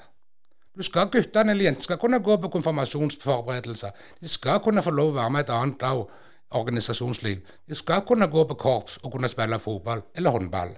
[0.77, 3.91] Du skal Guttene eller jentene skal kunne gå på konfirmasjonsforberedelser.
[4.21, 6.05] De skal kunne få lov å være med et annet av
[6.51, 7.41] organisasjonsliv.
[7.67, 10.71] De skal kunne gå på korps og kunne spille fotball eller håndball.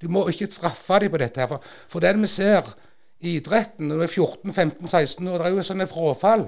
[0.00, 1.40] Du må ikke straffe dem på dette.
[1.40, 2.70] her, For, for det vi ser
[3.18, 6.46] i idretten når du er 14-15-16 år, det er jo sånne frafall.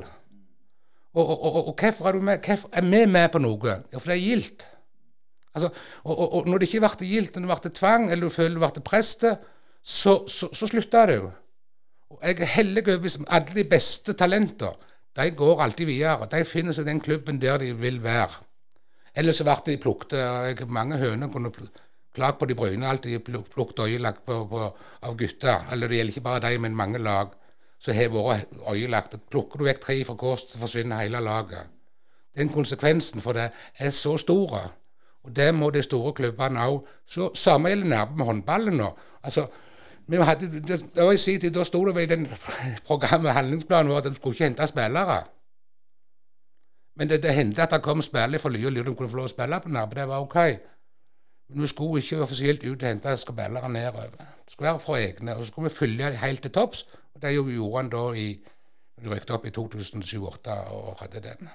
[1.15, 2.39] Og, og, og, og hvorfor er?
[2.73, 3.83] Er vi med på noe?
[3.93, 4.67] Ja, for det er gildt.
[5.55, 5.71] Altså,
[6.03, 8.59] og, og, og når det ikke ble gildt, når det ble tvang, eller du føler
[8.59, 9.25] du ble prest,
[9.85, 11.31] så, så, så slutta det jo.
[12.15, 14.75] Og jeg er hellig overbevist om alle de beste talenter.
[15.15, 16.29] De går alltid videre.
[16.31, 18.43] De finner seg den klubben der de vil være.
[19.15, 21.53] Ellers ble de plukket Mange høner kunne
[22.15, 22.89] klage på de brune.
[22.89, 24.67] Alltid pluk- plukket øyelagt på, på,
[25.03, 25.69] av gutter.
[25.73, 27.35] Eller det gjelder ikke bare de, men mange lag
[27.79, 29.19] som har vært øyelagt.
[29.31, 31.71] Plukker du vekk tre fra kors, så forsvinner hele laget.
[32.35, 34.73] Den konsekvensen for det er så stor.
[35.25, 37.29] Og det må de store klubbene òg se.
[37.35, 38.91] Samme gjelder nærme med håndballen nå.
[39.23, 39.47] Altså,
[40.07, 42.27] vi hadde, det, det var i tid, Da sto det i den
[42.89, 45.23] programmet handlingsplanen vår at de skulle ikke hente spillere.
[46.97, 49.33] Men det, det hendte at det kom spillere fra lurte de kunne få lov å
[49.33, 49.95] spille på Narbe.
[49.95, 50.37] Det var OK.
[51.49, 54.13] Men vi skulle ikke offisielt ut og hente spillere nedover.
[54.45, 55.37] Det skulle være fra egne.
[55.37, 56.85] Og så skulle vi følge dem helt til topps.
[57.15, 58.29] Og det gjorde han da i
[59.13, 61.51] rykket opp i 2007-2008 og hadde den.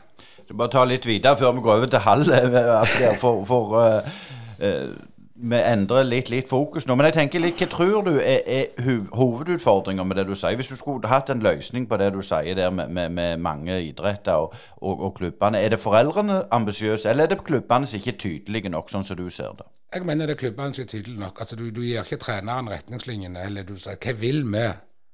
[0.47, 2.33] Du bare ta litt videre før vi går over til halv.
[3.21, 4.19] For, for uh,
[4.63, 4.91] uh,
[5.39, 6.95] vi endrer litt, litt fokus nå.
[6.99, 10.57] Men jeg tenker litt, hva tror du er, er hovedutfordringa med det du sier?
[10.59, 13.79] Hvis du skulle hatt en løsning på det du sier der med, med, med mange
[13.85, 18.15] idretter og, og, og klubbene, er det foreldrene ambisiøse, eller er det klubbene som ikke
[18.15, 19.69] er tydelige nok, sånn som du ser det?
[19.95, 21.39] Jeg mener det er klubbene som er tydelige nok.
[21.39, 23.45] Altså, du, du gir ikke treneren retningslinjene.
[23.47, 24.67] Eller du sier 'hva vil vi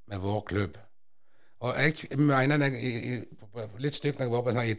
[0.10, 0.82] med vår klubb'?
[1.60, 3.20] Og jeg mener jeg, i,
[3.80, 4.72] litt stygt når jeg var på en sånn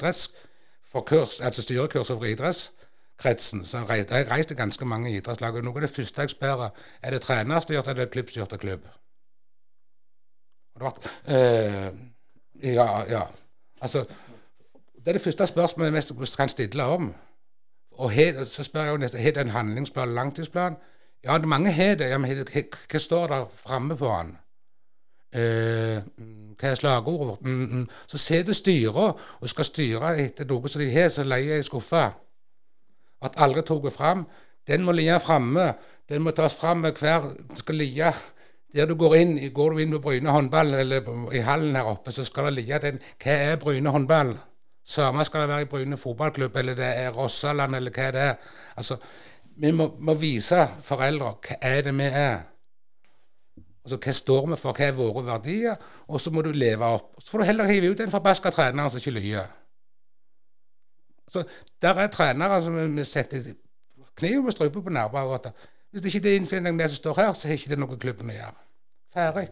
[1.42, 5.56] altså styrekurset for idrettskretsen, så jeg reiste ganske mange idrettslag.
[5.56, 6.68] Og noe av det første jeg spør,
[7.02, 8.86] er det trenerstyrt eller klubbstyrt av klubb?
[10.76, 11.92] Og det ble, øh,
[12.74, 13.22] ja, ja.
[13.80, 14.04] Altså,
[14.96, 17.14] det er det første spørsmålet jeg mest kan stille om.
[17.96, 20.76] Og he, så spør jeg jo nesten har det en handlingsplan, langtidsplan.
[21.24, 22.10] Ja, mange har det.
[22.10, 22.44] Ja, men
[22.90, 24.36] hva står der framme på den?
[25.32, 27.42] Eh, mm, hva er slagordet vårt?
[27.44, 27.88] Mm, mm.
[28.06, 32.06] Så sitter styret og skal styre etter noe som de har, så leier i skuffa.
[33.22, 34.26] At aldri det fram.
[34.66, 35.74] Den må ligge framme.
[36.08, 38.12] Den må tas fram med hver skal ligge
[38.74, 39.52] der du går inn.
[39.52, 42.78] Går du inn på Bryne håndball eller i hallen her oppe, så skal det ligge
[42.78, 44.36] den Hva er Bryne håndball?
[44.86, 48.34] Samme skal det være i Bryne fotballklubb, eller det er Rossaland, eller hva det er.
[48.76, 48.96] Altså,
[49.56, 52.44] vi må, må vise foreldre hva er det vi er.
[53.86, 55.76] Altså, Hva står vi for, hva er våre verdier?
[56.10, 57.12] Og så må du leve opp.
[57.22, 59.52] Så får du heller hive ut den forbaska treneren som ikke lyver.
[61.30, 61.44] Så
[61.82, 63.52] Der er trenere som vi setter
[64.16, 65.52] kniven på strupen på nærmere.
[65.90, 68.30] Hvis det ikke er innfinner det som står her, så har ikke det noe klubben
[68.30, 68.58] å gjøre.
[69.14, 69.46] Ferdig.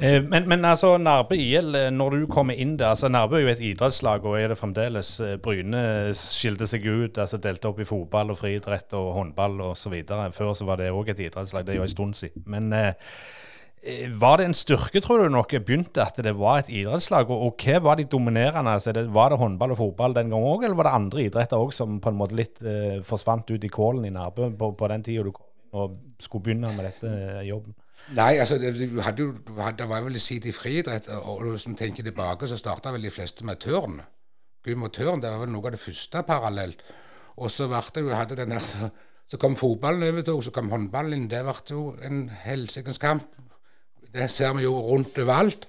[0.00, 3.44] Eh, men, men altså, Nærbø IL, eh, når du kommer inn der altså Nærbø er
[3.44, 5.10] jo et idrettslag, og er det fremdeles.
[5.24, 9.98] Eh, Bryne skilte seg ut, altså delte opp i fotball og friidrett og håndball osv.
[10.34, 12.46] Før så var det òg et idrettslag, det er jo en stund siden.
[12.46, 12.94] Men eh,
[14.18, 17.30] var det en styrke, tror du, når begynte at det var et idrettslag?
[17.30, 18.70] Og, og hva var de dominerende?
[18.78, 21.58] Altså, det, var det håndball og fotball den gangen òg, eller var det andre idretter
[21.58, 24.90] òg som på en måte litt eh, forsvant ut i kålen i Nærbø på, på
[24.94, 25.46] den tida du kom
[25.78, 27.74] og skulle begynne med dette jobben?
[28.16, 29.32] Nei, altså, det, du hadde jo,
[29.78, 33.04] det var vel i sin tid friidrett, og og vi tenker tilbake, så starta vel
[33.04, 34.00] de fleste med tørn.
[34.66, 36.82] Gym og tørn, det var vel noe av det første parallelt.
[37.36, 38.88] Og så ble det hadde den der, så,
[39.28, 41.28] så kom fotballen overtok, så kom håndballen inn.
[41.30, 43.28] Det ble jo en helsikens kamp.
[44.12, 45.68] Det ser vi jo rundt overalt.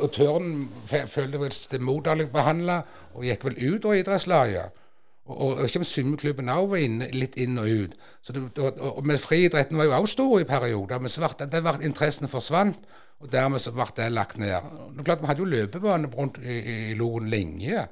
[0.00, 2.78] Og Tørn følte vel seg moderlig behandla
[3.12, 4.78] og gikk vel ut av idrettslaget.
[5.24, 7.92] Og, og, ikke om svømmeklubben òg var inne, litt inn og ut.
[8.26, 11.76] Det, og, men friidretten var jo òg stor i perioder, men så ble det ble
[11.86, 12.80] interessen forsvant.
[13.22, 14.64] Og dermed så ble det lagt ned.
[14.96, 17.84] Det klart Vi hadde jo løpebane rundt i, i, i Loen lenge.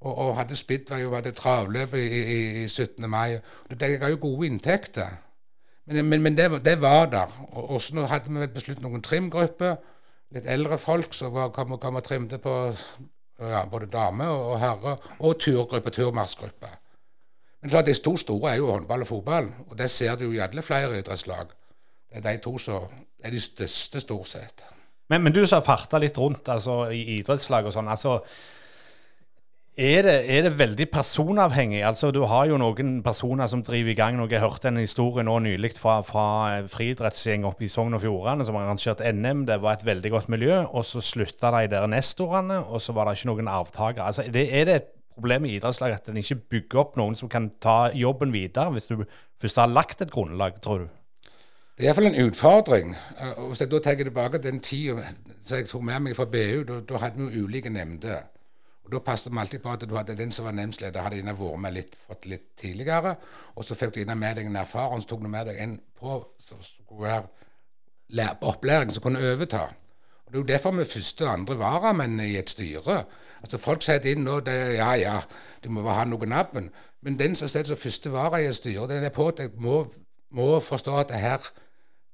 [0.00, 3.10] Og, og hadde Speedway og hadde travløp i, i, i 17.
[3.10, 3.40] mai.
[3.68, 5.10] Det ga jo gode inntekter.
[5.90, 7.34] Men, men, men det, var- det var der.
[7.50, 9.80] Og, og så hadde vi besluttet noen trimgrupper.
[10.30, 12.54] Litt eldre folk som kom, kom og trimte på
[13.40, 14.96] ja, både damer og, herre.
[15.18, 16.70] Og turgruppe, turmarsjgruppe.
[17.60, 19.50] Men klart, de to store er jo håndball og fotball.
[19.68, 21.52] Og det ser du jo i alle flere idrettslag.
[22.10, 22.86] Det er de to som
[23.22, 24.64] er de største, stort sett.
[25.10, 27.90] Men, men du som har farta litt rundt altså, i idrettslag og sånn.
[27.90, 28.20] altså
[29.80, 31.80] er det, er det veldig personavhengig?
[31.86, 34.28] Altså, Du har jo noen personer som driver i gang noe.
[34.28, 38.58] Jeg hørte en historie nå nylig fra, fra friidrettsgjeng oppe i Sogn og Fjordane som
[38.58, 39.46] har arrangert NM.
[39.48, 43.08] Det var et veldig godt miljø, og så slutta de der nestorene, og så var
[43.08, 44.02] det ikke noen avtaker.
[44.04, 47.48] Altså, er det, et problem i idrettslag at en ikke bygger opp noen som kan
[47.60, 49.04] ta jobben videre, hvis du
[49.40, 50.90] først har lagt et grunnlag, tror du?
[51.76, 52.92] Det er iallfall en utfordring.
[53.36, 55.00] Og Hvis jeg da tar tilbake den tida
[55.50, 58.28] jeg tok med meg fra BU, da, da hadde vi jo ulike nemnder.
[58.90, 61.36] Og Da passet vi alltid på at du hadde den som var nemndsleder, hadde gjerne
[61.38, 63.12] vært med litt, fått litt tidligere.
[63.54, 65.76] Og så fikk du gjerne med deg en erfaren, så tok du med deg en
[66.00, 67.28] på som skulle være
[68.18, 69.68] lær- opplæring, som kunne overta.
[70.26, 73.04] Og Det er jo derfor vi første og andre varamenn i et styre.
[73.42, 75.20] Altså Folk setter inn nå det, Ja, ja,
[75.62, 76.70] de må bare ha noe nabben.
[77.02, 79.86] Men den som setter som første vara i et styre, den er på jeg må,
[80.30, 81.38] må forstå at det her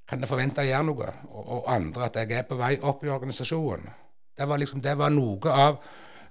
[0.08, 1.12] kan jeg forvente å gjøre noe.
[1.30, 3.88] Og, og andre at jeg er på vei opp i organisasjonen.
[4.36, 5.80] Det var liksom, det var noe av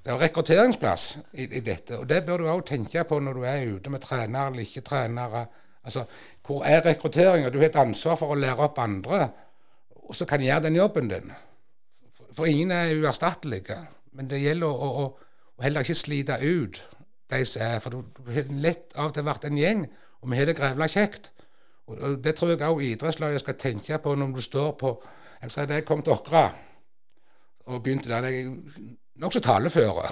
[0.06, 1.98] det er rekrutteringsplass i, i dette.
[1.98, 4.84] Og det bør du òg tenke på når du er ute med trenere eller ikke
[4.86, 5.48] trenere.
[5.82, 6.04] Altså,
[6.46, 7.50] hvor er rekrutteringa?
[7.50, 9.30] Du har et ansvar for å lære opp andre,
[10.06, 11.32] og så kan gjøre den jobben din.
[12.32, 13.80] For, ingen er uerstattelige.
[14.14, 16.84] Men det gjelder å, å, å heller ikke slite ut
[17.34, 19.88] de som er For du, har lett av og til vært en gjeng,
[20.22, 21.32] og vi har det grevla kjekt.
[21.88, 24.94] Og, og Det tror jeg òg idrettslaget skal tenke på når du står på
[25.42, 26.46] Jeg sa da jeg kom til Åkra
[27.66, 28.30] og begynte der.
[28.30, 28.54] Er
[29.22, 30.10] nokså taleføre.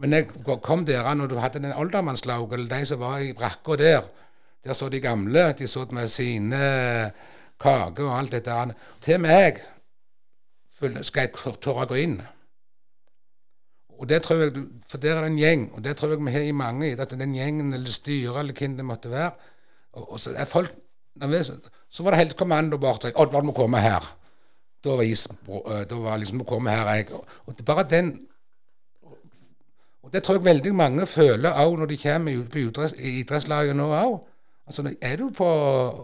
[0.00, 0.28] Men jeg
[0.64, 4.08] kom der når du hadde den oldermannslauget, de som var i brakka der.
[4.64, 5.52] Der så de gamle.
[5.58, 7.12] De så med sine
[7.60, 8.50] kaker og alt dette.
[8.50, 8.74] der.
[9.00, 9.60] Til meg
[11.02, 12.20] skal jeg tørre å gå inn.
[14.02, 16.32] Og det tror jeg, For der er det en gjeng, og det tror jeg vi
[16.32, 16.96] har i mange.
[17.00, 19.30] At den gjengen eller styret eller hvem det måtte være.
[19.92, 20.72] Og, og så er folk
[21.20, 21.60] nervøse.
[21.90, 23.04] Så var det helt kommando bort.
[23.14, 24.02] Oddvar, du må komme her.
[24.84, 26.88] Da var isen øh, Da var liksom å komme her.
[26.94, 27.12] Jeg.
[27.46, 28.12] Og, det bare den
[30.02, 33.86] og Det tror jeg veldig mange føler òg når de kommer på idretts, idrettslaget nå
[33.94, 34.16] òg.
[34.66, 35.46] Altså, er du på,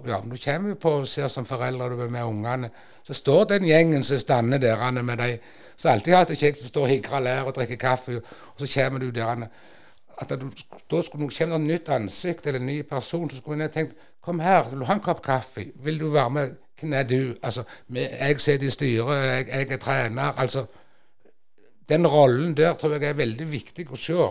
[0.06, 2.70] ja, når du kommer på og ser som foreldre du er med ungene,
[3.06, 5.38] så står den gjengen som stander der er med de
[5.76, 8.16] som alltid har hatt det kjekt, som står og higrer lær og drikker kaffe,
[8.54, 9.48] og så kommer du der er-
[10.18, 10.50] at du,
[10.90, 14.40] da skulle det et nytt ansikt eller en ny person, så skulle en tenkt Kom
[14.40, 15.72] her, vil du ha en kopp kaffe?
[15.74, 16.56] Vil du være med?
[16.80, 17.34] Hvem er du?
[17.42, 20.38] Altså, jeg sitter i styret, jeg, jeg er trener.
[20.38, 20.66] Altså,
[21.88, 24.28] den rollen der tror jeg er veldig viktig å se.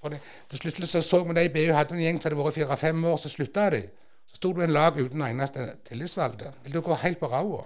[0.00, 0.20] For det,
[0.50, 3.04] til slutt så, så vi de i BU hadde en gjeng som hadde vært fire-fem
[3.04, 3.82] år, så slutta de.
[4.26, 6.52] Så sto du i en lag uten eneste tillitsvalgte.
[6.64, 7.64] Det du gå helt på ræva.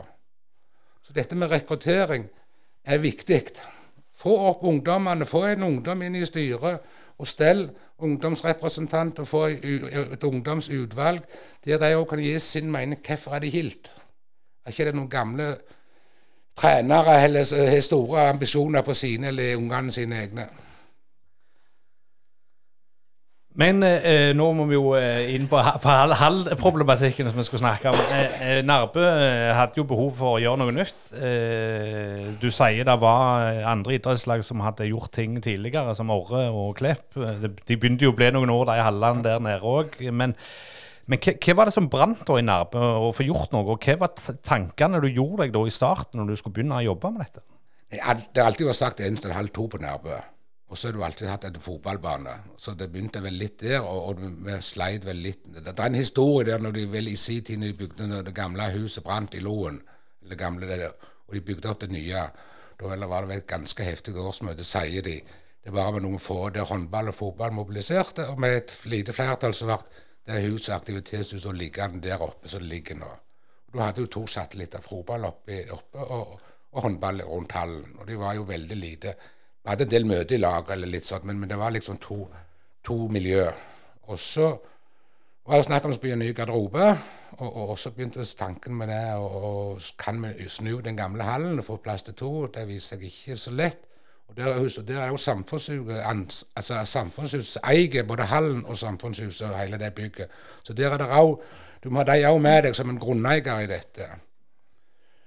[1.03, 2.29] Så dette med rekruttering
[2.85, 3.43] er viktig.
[4.21, 6.85] Få opp ungdommene, få en ungdom inn i styret,
[7.21, 7.67] og stell
[8.01, 11.25] ungdomsrepresentant og få et ungdomsutvalg
[11.65, 13.01] der de òg kan gi sin mening.
[13.05, 13.91] Hvorfor er de hilt?
[14.71, 15.51] Er ikke det noen gamle
[16.61, 20.49] trenere eller har store ambisjoner på sine eller ungene sine egne?
[23.61, 27.65] Men eh, nå må vi jo eh, inn på ha- på halvproblematikken som vi skulle
[27.65, 27.99] snakke om.
[28.15, 31.11] Eh, Nærbø eh, hadde jo behov for å gjøre noe nytt.
[31.19, 36.45] Eh, du sier det var eh, andre idrettslag som hadde gjort ting tidligere, som Orre
[36.55, 37.19] og Klepp.
[37.19, 39.99] Eh, De begynte jo å bli noen år, de Halland der nede òg.
[40.15, 40.37] Men,
[41.11, 43.75] men hva, hva var det som brant da i Nærbø å få gjort noe?
[43.75, 46.87] Og hva var tankene du gjorde deg da i starten, når du skulle begynne å
[46.87, 47.43] jobbe med dette?
[47.91, 50.21] Det har alltid vært sagt en til halv to på Nærbø.
[50.71, 52.37] Og så har du alltid hatt en fotballbane.
[52.61, 55.49] Så det begynte vel litt der, og, og vi sleit vel litt.
[55.51, 58.69] Det, er en historie der når de vel i sin tid de bygde det gamle
[58.77, 59.81] huset brant i Loen,
[60.23, 60.93] det gamle det
[61.31, 62.23] og de bygde opp det nye.
[62.79, 65.19] Da var det vel et ganske heftig årsmøte, sier de.
[65.61, 69.55] Det var med noen få der håndball og fotball mobiliserte, og med et lite flertall
[69.55, 69.79] så ble
[70.27, 73.11] det er huset aktivitetshuset liggende der oppe som det ligger nå.
[73.71, 76.41] Og Da hadde jo to satellitter, fotball oppe, oppe og,
[76.73, 77.97] og håndball rundt hallen.
[77.99, 79.15] Og de var jo veldig lite.
[79.63, 81.99] Vi hadde en del møter i lag, eller litt sånn, men, men det var liksom
[82.03, 82.25] to,
[82.87, 83.47] to miljø.
[84.11, 84.51] Og så
[85.47, 86.91] var det snakk om å bygge ny garderobe.
[87.41, 89.05] Og, og, så begynte tanken med det.
[89.19, 92.33] Og, og kan vi snu den gamle hallen og få plass til to?
[92.55, 93.87] Det viser seg ikke så lett.
[94.31, 96.03] Og der, huset, der er jo Samfunnshuset
[96.57, 100.29] altså Samfunnshuset eier både hallen og Samfunnshuset og hele det bygget.
[100.63, 101.41] Så der er det òg
[101.85, 104.05] Du må ha de òg med deg som en grunneier i dette.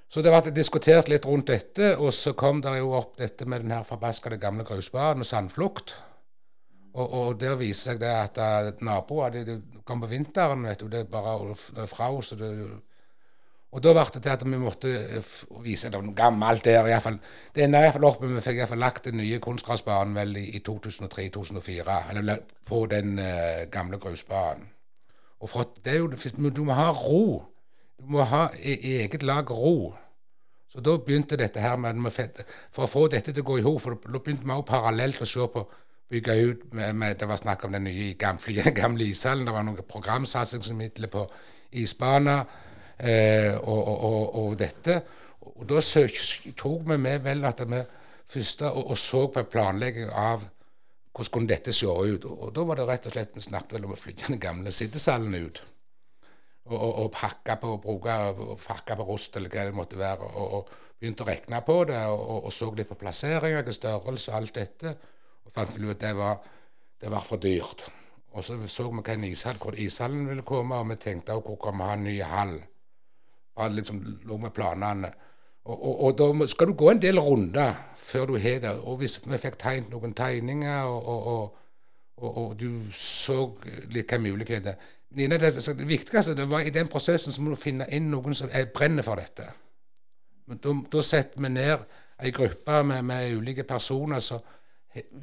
[0.08, 3.64] Så det ble diskutert litt rundt dette, og så kom det jo opp dette med
[3.64, 5.96] den her forbaskede gamle grusbanen og sandflukt.
[6.94, 10.84] Og, og, der viser seg det at uh, naboer de, de kom på vinteren, vet
[10.84, 11.56] du, det er bare
[11.90, 12.52] fra så det
[13.74, 15.30] og da ble det til at vi måtte eh,
[15.66, 16.86] vise noe gammelt der.
[16.86, 17.18] I fall.
[17.56, 21.96] Det enda iallfall oppe vi fikk iallfall lagt den nye kunstgressbanen vel i, i 2003-2004.
[22.14, 24.68] Eller på den uh, gamle grusbanen.
[25.42, 27.44] Og for det er jo, Du må ha ro.
[27.98, 29.96] Du må ha e eget lag ro.
[30.70, 32.12] Så da begynte dette her med
[32.72, 35.22] For å få dette til å gå i hop, for da begynte vi òg parallelt
[35.22, 35.66] å se på
[36.10, 39.46] bygge ut med, med, Det var snakk om den nye gamle, gamle ishallen.
[39.46, 41.26] Det var noen programsatsingsmidler på
[41.72, 42.46] isbaner
[43.04, 44.98] eh, og, og, og, dette.
[45.54, 47.82] Og da tok vi med vel at vi
[48.34, 50.48] først og, og så på planlegging av
[51.14, 52.26] hvordan kunne dette se ut.
[52.26, 54.74] Og, da var det rett og slett vi snakket vel om å flytte den gamle
[54.74, 55.62] sittesalen ut.
[56.64, 58.16] Og, og, og pakke på bruke,
[58.64, 60.32] pakke på rust eller hva det måtte være.
[60.32, 64.40] Og, og begynte å regne på det og, og så litt på plasseringer, størrelse og
[64.40, 64.96] alt dette.
[65.44, 66.40] Og fant vel ut at det var,
[67.04, 67.86] det var for dyrt.
[68.34, 71.60] Og så så vi hva ishall, hvor ishallen ville komme, og vi tenkte også hvor
[71.68, 72.56] kan vi ha en ny hall.
[73.58, 75.12] Han liksom lå med planene.
[75.64, 78.74] Og, og, og, da skal du gå en del runder før du har det.
[78.84, 81.60] Og hvis vi fikk tegnet noen tegninger, og,
[82.18, 83.46] og, du så
[83.92, 84.76] litt hva muligheter
[85.14, 88.50] det, det viktigste det var i den prosessen så må du finne inn noen som
[88.52, 89.46] er brenner for dette.
[90.50, 91.84] Men da, da setter vi ned
[92.24, 94.42] ei gruppe med, med, ulike personer som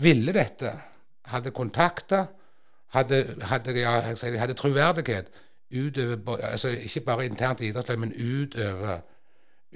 [0.03, 0.73] ville dette,
[1.31, 2.27] hadde kontakter,
[2.95, 3.21] hadde,
[3.51, 5.31] hadde, ja, hadde troverdighet
[5.71, 9.01] utover altså Ikke bare internt i idrettslag, men utover,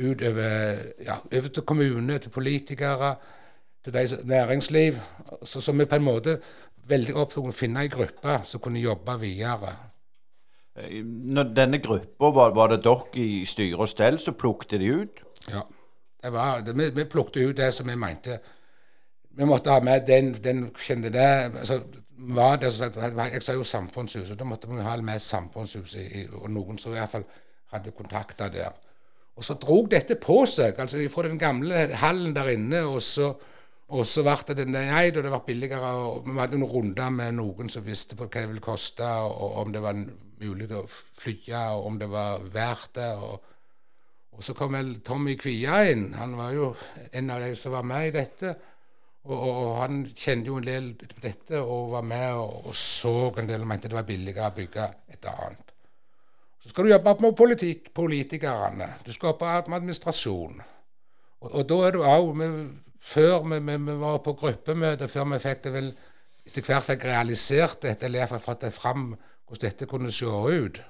[0.00, 3.14] utover ja, over til kommune, til politikere,
[3.84, 4.94] til de, næringsliv.
[5.44, 6.38] Så, så vi på en måte
[6.88, 9.72] veldig opptatt av å finne ei gruppe som kunne jobbe videre.
[10.76, 14.90] Eh, når denne gruppa, var, var, det dere i styre og stell som plukket de
[14.90, 15.24] ut?
[15.48, 15.62] Ja.
[16.24, 18.38] Det var, det, vi, vi plukket ut det som vi mente
[19.36, 21.26] Vi måtte ha med den, den kjente det
[21.58, 21.80] altså,
[22.16, 22.72] var det
[23.32, 24.38] Jeg sa jo samfunnshuset.
[24.38, 27.24] Da måtte vi ha med samfunnshuset og noen som i hvert fall
[27.72, 28.72] hadde kontakter der.
[29.36, 32.84] Og så drog dette på seg, altså fra den gamle hallen der inne.
[32.86, 33.32] Og så,
[33.88, 35.94] og så ble det nei, da det ble billigere.
[35.94, 39.58] og Vi hadde noen runder med noen som visste på hva det ville koste, og
[39.64, 39.98] om det var
[40.44, 41.36] mulig å fly,
[41.72, 43.10] og om det var verdt det.
[43.14, 43.42] og
[44.34, 46.08] og så kom vel Tommy Kvia inn.
[46.18, 46.72] Han var jo
[47.14, 48.54] en av de som var med i dette.
[49.24, 53.30] Og, og, han kjente jo en del på dette og var med og, og, så
[53.40, 55.72] en del og mente det var billigere å bygge et annet.
[56.60, 58.88] Så skal du jobbe med politikk, politikerne.
[59.04, 60.60] Du skal jobbe med administrasjon.
[61.40, 62.44] Og, og da er du òg
[63.04, 65.90] Før vi, vi, vi, var på gruppemøte, før vi fikk det vel
[66.48, 70.80] etter hvert fikk realisert dette, eller iallfall fått det fram hvordan dette kunne se ut.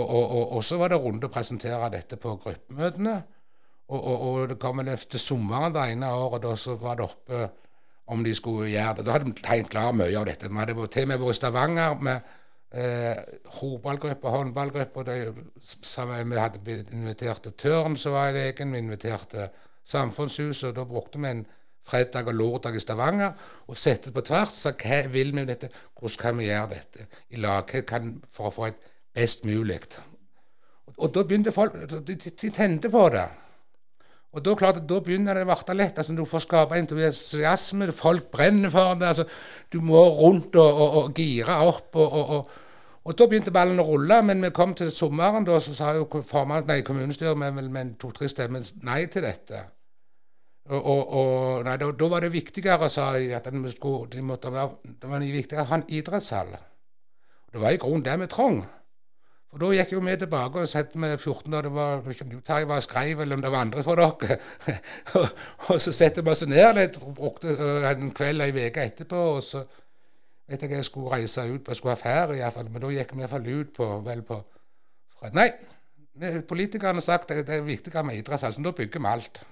[0.00, 3.18] Og så var det runde å presentere dette på gruppemøtene.
[3.90, 7.08] Og, og, og det kom en til sommeren det ene året, da så var det
[7.08, 7.48] oppe
[8.10, 9.06] om de skulle gjøre det.
[9.06, 10.50] Da hadde vi tegnet klar mye av dette.
[10.50, 12.30] Vi hadde til og med vært i Stavanger med
[12.74, 13.22] eh,
[13.60, 15.04] håndballgruppa, håndballgruppe.
[15.06, 18.74] Vi hadde invitert til Tørn, som var i egen.
[18.74, 19.50] Vi inviterte
[19.90, 20.68] Samfunnshuset.
[20.70, 21.44] og Da brukte vi en
[21.86, 23.32] fredag og lørdag i Stavanger
[23.66, 24.54] og sette på tvers.
[24.54, 25.70] Så hva vil vi med dette?
[25.98, 27.74] Hvordan kan vi gjøre dette i lag
[28.30, 29.80] for å få et best mulig?
[30.86, 33.28] Og, og da begynte folk De, de tente på det.
[34.30, 35.96] Og da, klart, da begynner det å bli lett.
[35.98, 39.08] altså Du får skape entusiasme, folk brenner for det.
[39.08, 39.24] altså
[39.72, 41.96] Du må rundt og, og, og gire opp.
[41.96, 42.36] og,
[43.02, 46.06] og, da begynte ballen å rulle, men vi kom til sommeren, da så sa jo
[46.22, 49.64] formann, nei, kommunestyret med, med to-tre stemmer nei til dette.
[50.70, 54.94] Og, nei, da, da, var det viktigere, sa de, at de skulle, de måtte være,
[55.00, 56.52] det var viktigere å ha en idrettshall.
[57.50, 58.60] Det var i grunnen det vi trong.
[59.50, 62.04] For Da gikk jo vi tilbake og satt med 14 da det var
[62.46, 64.38] Terje var skreiv, eller om det var andre for dere.
[65.18, 65.28] og,
[65.66, 67.56] og, så setter vi oss ned litt, brukte
[67.90, 69.24] en kveld ei uke etterpå.
[69.34, 69.64] og så
[70.50, 73.24] vet jeg jeg skulle reise ut jeg skulle ha ferie, iallfall, men da gikk vi
[73.24, 74.40] iallfall ut på vel på
[75.36, 75.50] Nei,
[76.48, 79.42] politikerne har sagt at det er viktigere med idrettshall, så da bygger vi alt.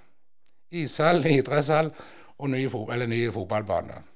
[0.81, 1.91] Ishall, idrettshall
[2.39, 2.71] og nye,
[3.05, 4.07] nye fotballbaner.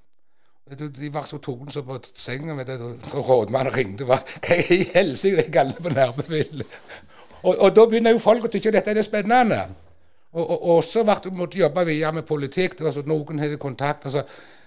[0.71, 4.07] De var så tonen som på senga med det, og rådmannen ringte.
[4.07, 4.21] Hva
[4.71, 6.67] i helsike er alle på nærmefillet?
[7.43, 9.65] Og, og da begynner jo folk å tykke dette er spennende.
[10.33, 12.79] Og, og, og så ble det måtte jobbe videre med politikk.
[12.81, 14.07] Altså, noen hadde kontakt.
[14.07, 14.23] altså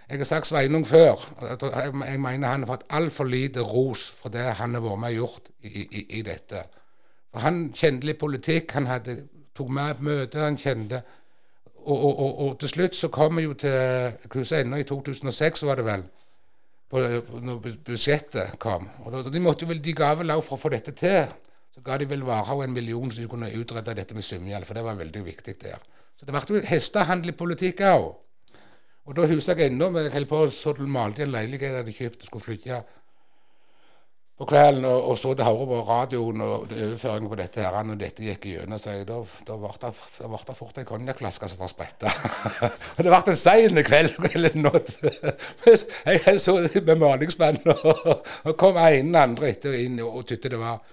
[0.09, 1.23] Jeg har sagt Sveinung før.
[1.41, 5.15] Jeg jeg mener han har fått altfor lite ros for det han har vært med
[5.15, 6.65] og gjort i, i, i dette.
[7.31, 9.17] For Han kjente litt politikk, han hadde,
[9.55, 11.01] tok med møter, han kjente
[11.85, 15.63] og, og, og, og til slutt så kom vi jo til Cruise ennå i 2006,
[15.67, 16.05] var det vel,
[16.89, 17.01] på,
[17.45, 18.87] når budsjettet kom.
[19.05, 21.29] Og de, måtte vel, de ga vel også for å få dette til.
[21.75, 24.77] Så ga de vel Varhaug en million så de kunne utrede dette med Symjal, for
[24.77, 25.81] det var veldig viktig der.
[26.15, 28.13] Så det ble jo hestehandel i politikk òg.
[29.05, 31.67] Og da husker jeg ennå vi holdt på og så til malte i en leilighet
[31.67, 32.79] jeg hadde kjøpt og skulle flytte
[34.35, 37.99] på kvelden, og, og så det hører på radioen og overføringen på dette her, og
[37.99, 39.91] dette gikk gjennom, så da, ble det,
[40.49, 42.11] det fort en konjakkflaske som var spretta.
[42.97, 44.17] det ble en sein kveld.
[44.35, 44.81] eller noe.
[45.65, 50.59] jeg, så med malingsmannen, og, og kom ene andre etter inn og, og tykte det
[50.59, 50.83] var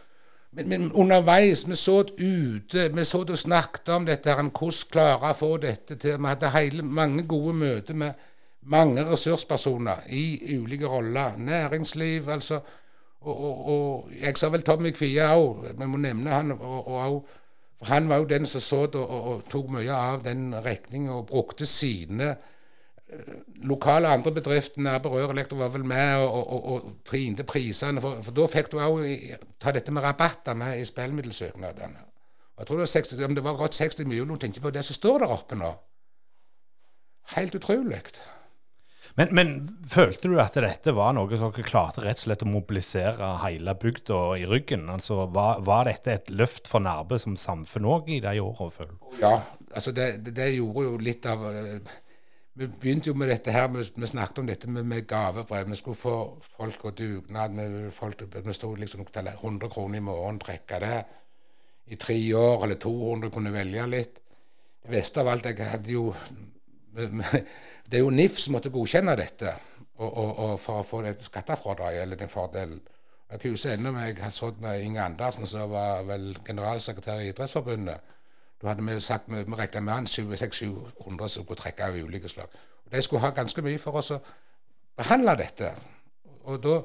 [0.53, 4.43] men, men underveis, vi så det ute, vi så det og snakket om dette, her,
[4.43, 6.18] hvordan klare å få dette til.
[6.20, 8.26] Vi hadde hele, mange gode møter med
[8.68, 11.38] mange ressurspersoner i ulike roller.
[11.40, 12.61] Næringsliv, altså.
[13.22, 16.54] Og, og, og jeg sa vel Tommy Kvie òg, vi må nevne han.
[16.56, 17.28] Og,
[17.78, 21.28] for han var jo den som så det og, tok mye av den regninga og
[21.30, 22.34] brukte sine
[23.68, 28.00] lokale andre bedrifter nær Berør Elektro var vel med og, og, printe prisene.
[28.00, 29.04] For, for da fikk du òg
[29.60, 32.06] ta dette med rabatter med i spillmiddelsøknadene.
[32.58, 34.96] Jeg tror det var 60, om det var godt 60 millioner, tenker på det som
[34.96, 35.72] står der oppe nå.
[37.36, 38.02] Helt utrolig.
[39.18, 39.50] Men, men
[39.88, 43.74] følte du at dette var noe som dere klarte rett og slett å mobilisere hele
[43.76, 44.86] bygda i ryggen?
[44.92, 48.70] Altså, var, var dette et løft for Nærbø som samfunn òg i de åra?
[49.20, 49.34] Ja,
[49.72, 51.92] altså det, det, gjorde jo litt av eh,
[52.56, 55.68] Vi begynte jo med dette her, vi, vi snakket om dette med, med gavebrev.
[55.68, 56.16] Vi skulle få
[56.56, 57.58] folk og dugnad.
[57.58, 57.90] Vi,
[58.48, 61.02] vi sto liksom til 100 kroner i måneden, trekke det
[61.92, 64.20] i tre år, eller 200, kunne velge litt.
[64.82, 66.08] Det beste av alt, jeg hadde jo
[66.97, 69.53] Det er jo NIF som måtte godkjenne dette
[69.99, 72.80] og, og, og for å få det skattefradraget, eller den fordelen.
[73.32, 78.12] Jeg husker ennå jeg har sittet med Inge Andersen, som var vel generalsekretær i Idrettsforbundet.
[78.62, 82.28] Da hadde vi sagt, vi, vi regna med han 600-700 som kunne trekke av ulike
[82.28, 82.53] slag.
[82.86, 84.20] Og De skulle ha ganske mye for oss å
[85.01, 85.72] behandle dette.
[86.45, 86.76] Og da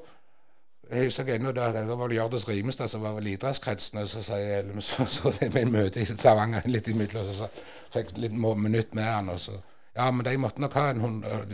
[0.87, 4.37] jeg husker ennå da, det var Hjørdis Rimestad som var vel idrettskretsen, og så sa
[4.39, 8.15] jeg, så, så det med en møte i Stavanger litt imidlertid, og så, så fikk
[8.23, 9.57] litt minutt med han, og så
[9.97, 11.45] Ja, men de måtte nok ha en 100,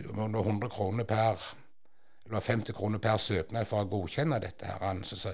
[0.44, 1.40] 100 kroner per
[2.26, 4.66] eller 50 kroner per søknad for å godkjenne dette.
[4.66, 5.00] her.
[5.04, 5.34] Så, så,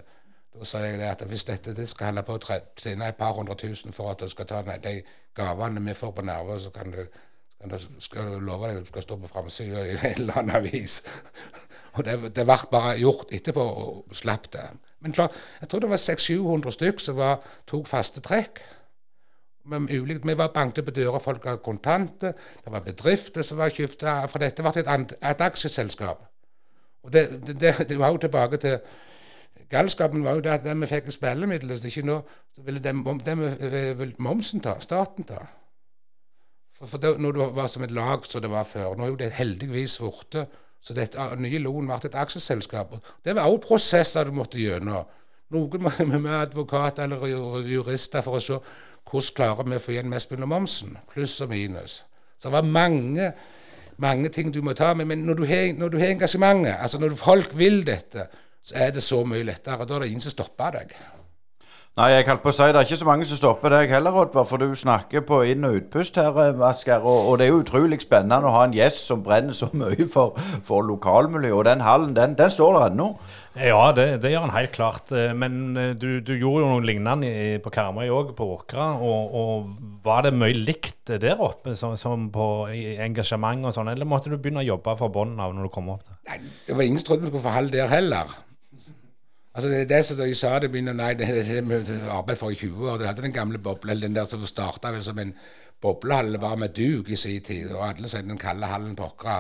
[0.54, 3.56] da sa jeg at hvis dette det skal holde på å tjene et par hundre
[3.58, 5.04] tusen for at du skal ta de-
[5.38, 7.06] gavene vi får på Nerve, så kan du,
[8.00, 11.04] skal du love deg at du skal stå på framsida i en eller annen avis.
[11.96, 14.66] og det, det ble bare gjort etterpå, og slapp det.
[15.00, 15.32] Men klar,
[15.62, 17.22] jeg tror det var 600-700 stykk som
[17.70, 18.60] tok faste trekk.
[19.66, 22.34] Vi var banket på døra, folk hadde kontanter.
[22.64, 26.26] Det var bedrifter som var kjøpt For dette ble et, et aksjeselskap.
[27.04, 28.80] Og det, det, det, det var jo tilbake til
[29.70, 32.16] Galskapen var jo det at den vi fikk spillemidler, så ikke nå,
[32.56, 35.44] så ville den, den vi- ville momsen ta, staten ta.
[36.78, 39.12] For, for det, når du var som et lag som det var før, nå er
[39.12, 40.48] jo det heldigvis borte,
[40.82, 42.96] så dette ah, nye lån ble et aksjeselskap.
[43.26, 45.06] Det var også prosesser du måtte gjennom.
[45.54, 45.86] Noen
[46.22, 48.58] med advokater eller jurister for å se
[49.10, 52.04] hvordan klarer vi å få igjen mest mulig momsen, pluss og minus.
[52.40, 53.32] Så det var mange
[54.00, 57.82] mange ting du må ta med, men når du har, engasjementet, altså når folk vil
[57.88, 58.30] dette,
[58.64, 59.86] så er det så mye lettere.
[59.86, 60.94] Da er det ingen som stopper deg.
[62.00, 64.16] Nei, jeg holdt på å si det er ikke så mange som stopper deg heller,
[64.22, 67.04] Oddvar, for du snakker på inn- og utpust her, eh, Asgeir.
[67.04, 70.08] Og, og det er jo utrolig spennende å ha en gjest som brenner så mye
[70.08, 71.58] for, for lokalmiljøet.
[71.58, 73.10] Og den hallen, den, den står der ennå.
[73.60, 75.12] Ja, det, det gjør han helt klart.
[75.12, 78.94] Eh, Men eh, du, du gjorde jo noe lignende på Karmøy òg, på Åkra.
[79.04, 84.08] Og, og var det mye likt der oppe, som, som på engasjement og sånn, eller
[84.08, 86.22] måtte du begynne å jobbe fra bunnen av når du kom opp der?
[86.32, 88.40] Nei, det var ingen som trodde vi skulle få hall der heller.
[89.56, 92.54] Altså det er det som de sa det begynner, nei, det det med arbeid for
[92.54, 92.98] i 20 år.
[92.98, 95.34] Du hadde den gamle bobla, den der som starta vel som en
[95.82, 99.38] boblehall bare med duk i sin tid, og alle sier den kalde hallen på Åkra.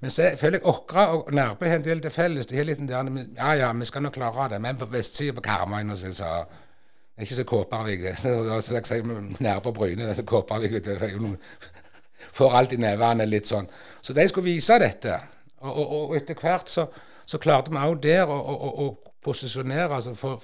[0.00, 2.46] Men så føler jeg Åkra og Nærbø har en del til felles.
[2.46, 4.60] De har litt den der Ja ja, vi skal nå klare det.
[4.60, 6.46] Men på vestsida på Karmøy som jeg
[7.26, 8.00] ikke så Kåpervik.
[8.22, 9.04] Så jeg sier
[9.40, 10.72] Nærbø og Bryne, så Kåpervik.
[10.72, 11.36] vet du,
[12.32, 13.66] Får alt i nevene litt sånn.
[14.00, 15.18] Så de skulle vise dette.
[15.60, 16.86] Og, og etter hvert så,
[17.32, 20.42] så klarte vi òg der å, å, å, posisjonere altså for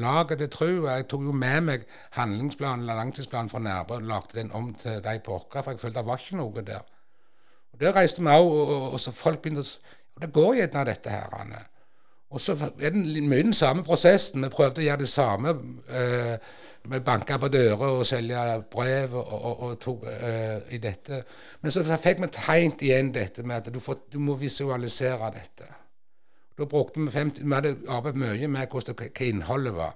[0.00, 0.70] laget til tru.
[0.88, 1.84] Jeg tok jo med meg
[2.16, 5.82] handlingsplanen eller langtidsplanen fra Nærbø og lagde den om til de på Åkra, for jeg
[5.82, 6.88] følte det var ikke noe der.
[7.74, 10.52] Og Der reiste vi òg, og, og, og så folk begynte å Og det går
[10.54, 11.32] gjerne dette her.
[11.34, 11.64] Anne.
[12.30, 14.44] Og så er det mye den samme prosessen.
[14.44, 15.54] Vi prøvde å gjøre det samme.
[15.90, 16.36] Eh,
[16.86, 21.24] vi banka på dører og selge brev og, og, og tok eh, i dette.
[21.62, 25.66] Men så fikk vi tegnet igjen dette med at du, får, du må visualisere dette.
[26.58, 29.94] Da brukte vi 50, vi hadde arbeidet mye med hvordan, hva innholdet var.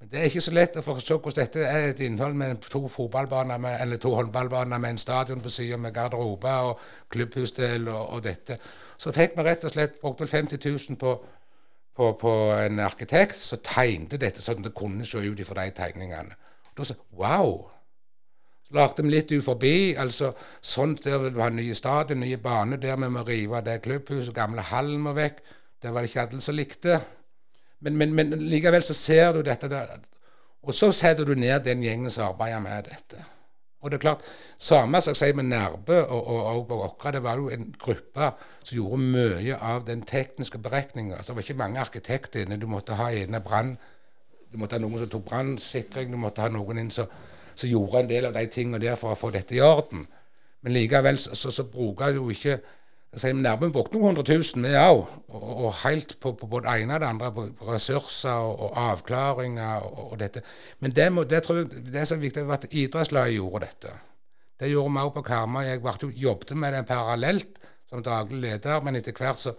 [0.00, 2.82] Men det er ikke så lett å forstå hvordan dette er et innhold med to
[2.92, 6.82] fotballbaner med, eller to håndballbaner med en stadion på sida med garderober og
[7.14, 8.58] klubbhusdel og, og, dette.
[9.00, 11.14] Så fikk vi rett og slett brukt 50 000 på,
[11.96, 15.72] på, på en arkitekt som tegnte dette sånn at det kunne se ut fra de
[15.80, 16.36] tegningene.
[16.76, 17.70] Da sa wow!
[18.68, 19.94] Så lagde vi litt uforbi.
[19.96, 23.82] altså sånn der vil vi ha nye stadion, nye bane, Der vi må rive det
[23.82, 25.40] klubbhuset, gamle hallen må vekk.
[25.84, 26.98] Det var det ikke alle som likte.
[27.84, 29.98] Men, men, men, likevel så ser du dette der,
[30.62, 33.24] Og så setter du ned den gjengen som arbeider med dette.
[33.84, 34.22] Og det er klart,
[34.58, 38.30] Samme som jeg sier med Nærbø og, og, det var jo en gruppe
[38.62, 41.16] som gjorde mye av den tekniske beregninga.
[41.16, 42.56] Altså, det var ikke mange arkitekter inne.
[42.56, 43.76] Du måtte ha inne brann,
[44.52, 47.12] du måtte ha noen som tok brannsikring, du måtte ha noen inn som,
[47.54, 50.06] som, gjorde en del av de tingene der for å få dette i orden.
[50.64, 52.56] Men likevel så, så, så bruker jo ikke
[53.22, 55.04] jeg Nærmere brukte noen hundre tusen, vi òg.
[55.34, 59.86] Og, og helt på, på, både ene og det andre, på, ressurser og, og avklaringer
[59.86, 60.42] og, og, dette.
[60.80, 63.94] Men det, må, det, tror jeg, det er så viktig at idrettslaget gjorde dette.
[64.60, 65.62] Det gjorde vi òg på Karmøy.
[65.66, 67.60] Jeg ble, jobbet med det parallelt
[67.90, 69.56] som daglig leder, men etter hvert så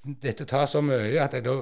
[0.00, 1.58] Dette tar så mye at jeg da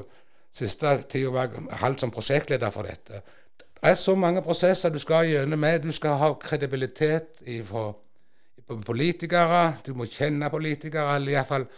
[0.54, 3.18] siste tida var halvt som prosjektleder for dette.
[3.58, 5.82] Det er så mange prosesser du skal gjennom med.
[5.82, 7.88] Du skal ha kredibilitet fra
[8.68, 9.62] politikere.
[9.86, 11.68] Du må kjenne politikere, eller iallfall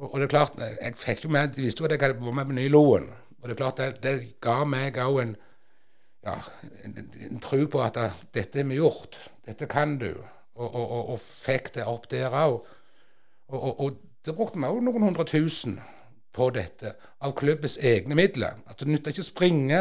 [0.00, 2.16] og, og det er klart, jeg fikk jo med, De visste jo at jeg hadde
[2.16, 3.08] vært med på Nyloen.
[3.40, 5.34] Og det er klart, det, det ga meg òg en,
[6.24, 6.36] ja,
[6.84, 6.96] en,
[7.28, 9.18] en tro på at det, dette er vi gjort.
[9.46, 10.12] Dette kan du.
[10.56, 12.62] Og, og, og fikk det opp der òg.
[13.50, 15.78] Og, det brukte vi òg noen hundre tusen
[16.36, 18.60] på dette av klubbens egne midler.
[18.66, 19.80] Altså, det nytter ikke å springe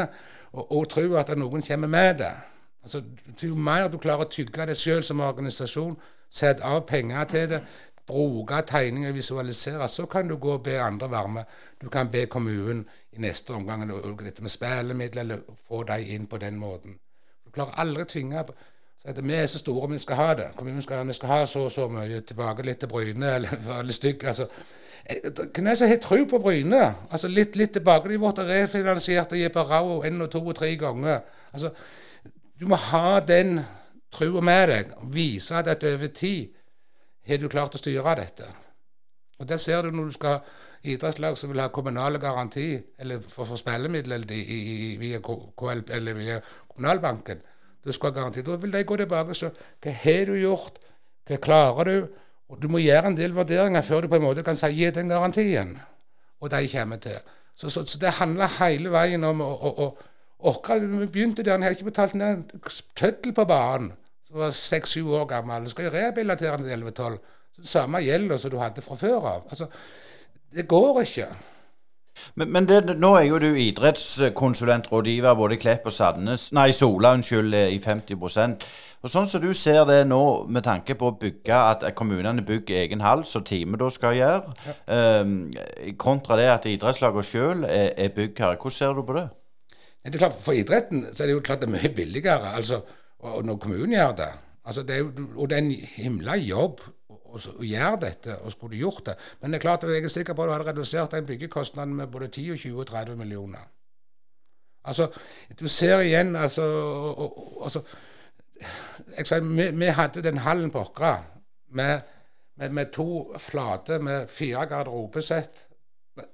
[0.51, 2.31] og, og tro at noen kommer med det.
[2.83, 3.03] Altså,
[3.39, 5.95] Jo mer du klarer å tygge det sjøl som organisasjon,
[6.31, 7.61] Sett av penger til det.
[8.07, 9.87] Bruke tegninger, visualisere.
[9.87, 11.43] Så kan du gå og be andre være med.
[11.81, 13.85] Du kan be kommunen i neste omgang
[14.25, 16.97] dette med spillemidler, eller få dem inn på den måten.
[17.45, 18.43] Du klarer aldri å tvinge
[18.99, 20.47] så at Vi er så store, vi skal ha det.
[20.55, 22.21] Kommunen skal, vi skal ha så og så mye.
[22.21, 24.23] Tilbake litt til Bryne, eller for litt stykk.
[24.23, 24.47] altså.
[25.55, 26.95] Det som har tro på Bryne?
[27.11, 28.09] Altså Litt, litt tilbake.
[28.09, 31.19] De ble refinansiert og en og to og tre ganger.
[31.53, 31.69] Altså,
[32.59, 33.61] Du må ha den
[34.11, 36.55] trua med deg, vise at over tid
[37.27, 38.47] har du klart å styre dette.
[39.39, 40.39] Og Det ser du når du skal
[40.83, 44.25] idrettslag som vil ha kommunale garanti, eller for, for spillemidler
[44.99, 47.41] via KL, eller via Kommunalbanken.
[47.83, 48.43] Du skal ha garanti.
[48.43, 49.51] Da vil de gå tilbake og se
[49.83, 50.79] hva har du gjort,
[51.27, 52.07] hva klarer du?
[52.49, 54.89] Og Du må gjøre en del vurderinger før du på en måte kan si gi
[54.91, 55.75] den garantien.
[56.41, 57.19] Og de kommer til.
[57.53, 59.87] Så, så, så det handler hele veien om å, å, å
[60.39, 62.45] Vi begynte der, han hadde ikke betalt en
[62.95, 63.91] tøddel på baren.
[64.27, 65.63] Som var seks-sju år gammel.
[65.63, 67.17] Du skal jo rehabilitere den til 11-12.
[67.65, 69.47] Samme gjelder som du hadde fra før av.
[69.49, 69.67] Altså,
[70.55, 71.27] det går ikke.
[72.35, 77.13] Men, men det, nå er jo du idrettskonsulentrådgiver både i Klepp og Sandnes Nei, Sola,
[77.15, 78.65] unnskyld, i 50%
[79.03, 80.21] Og Sånn som du ser det nå,
[80.51, 84.55] med tanke på å bygge at kommunene bygger egen hall, som teamet da skal gjøre,
[84.65, 84.75] ja.
[85.23, 85.37] um,
[86.01, 88.59] kontra det at idrettslagene sjøl er, er byggherre.
[88.59, 89.29] Hvordan ser du på det?
[90.03, 92.81] Det er klart, For idretten så er det jo klart det er mye billigere altså,
[93.19, 94.29] og når kommunen gjør det.
[94.65, 98.79] Altså, det er jo, og det er en himla jobb å, gjøre dette, og skulle
[98.79, 99.15] gjort det.
[99.41, 102.11] Men det er klart, jeg er sikker på at du hadde redusert den byggekostnaden med
[102.13, 103.65] både 10 og 20 og 30 millioner.
[104.89, 105.09] Altså,
[105.59, 107.83] du ser igjen altså, og, og, altså
[109.17, 111.17] jeg sa, vi, vi, hadde den hallen på Åkra
[111.75, 112.01] med,
[112.55, 115.65] med, med, to flate med fire garderobesett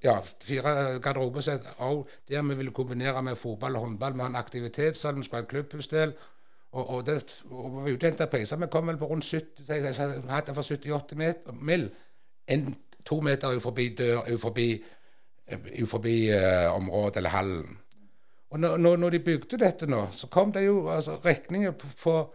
[0.03, 4.13] ja, fire garderobesett òg der vi ville kombinere med fotball og håndball.
[4.13, 6.13] Vi har en aktivitetssal, vi skulle ha en klubbhusdel.
[6.75, 7.95] Og, og, det, og vi
[8.31, 8.57] priser.
[8.57, 11.89] Vi kom vel på rundt 70 jeg, jeg, hadde for 70-80 mill.
[12.47, 12.75] En
[13.05, 14.83] to meter er forbi dør, er forbi,
[15.47, 17.77] er forbi uh, området eller hallen.
[18.49, 22.33] Og når, når, de bygde dette nå, så kom det jo altså, regninger på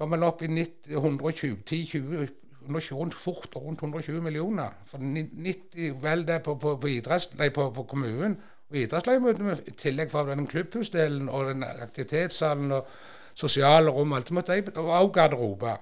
[0.00, 2.28] kom vel opp i 90, 120, 10-20
[2.76, 4.70] rundt fort rundt 120 millioner.
[4.86, 8.38] For 90 vel det på, på, på, idretts, på, på kommunen.
[8.70, 12.86] Og idrettslaget i tillegg for den klubbhusdelen og den aktivitetssalen og
[13.34, 15.76] sosiale rom alt, måtte jeg, og også garderober.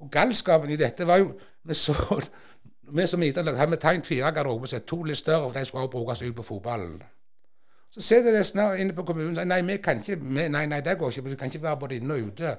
[0.00, 1.32] Og galskapen i dette var jo
[1.64, 1.94] Vi så
[2.92, 6.22] vi som idrettslag hadde tegnet fire garderobesett, to litt større, for de skulle også brukes
[6.22, 7.02] ut på fotballen.
[7.90, 10.64] Så sitter de snart inne på kommunen og sier nei, vi kan ikke, vi, nei,
[10.66, 12.56] nei, det går ikke, vi kan ikke være både inne og ute.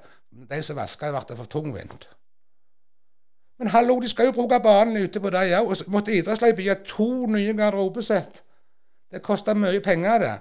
[0.49, 2.07] De som vasker, ble for tungvint.
[3.60, 5.70] Men hallo, de skal jo bruke banen ute på dem òg.
[5.70, 8.43] Og så måtte idrettslaget bygge to nye garderobesett
[9.12, 10.34] Det koster mye penger, det.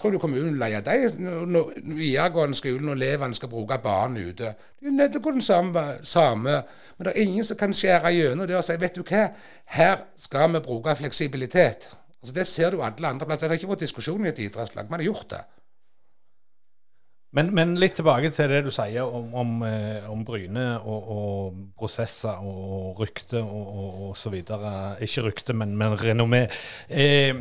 [0.00, 1.18] Tror du kommunen leier dem
[1.52, 4.54] når videregående skolen og elevene skal bruke banen ute?
[4.80, 6.54] Det er nødt til å gå den samme, samme.
[6.96, 9.26] Men det er ingen som kan skjære gjennom det og si vet du hva,
[9.76, 11.86] her skal vi bruke fleksibilitet.
[12.22, 13.46] Altså Det ser du alle andre plasser.
[13.46, 14.90] Det har ikke vært diskusjon i et idrettslag.
[14.90, 15.42] Man har gjort det.
[17.32, 21.62] Men, men, litt tilbake til det du sier om, om, eh, om Bryne og, og,
[21.80, 24.72] prosesser og rykte og, og, og, så videre.
[25.00, 26.44] Ikke rykte, men, men renommé.
[26.92, 27.32] Eh,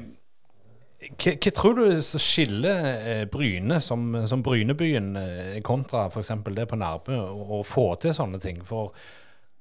[1.02, 6.36] hva, hva, tror du skiller eh, Bryne som, som Brynebyen eh, kontra f.eks.
[6.56, 7.18] det på Nærbø,
[7.58, 8.64] å få til sånne ting?
[8.64, 8.96] For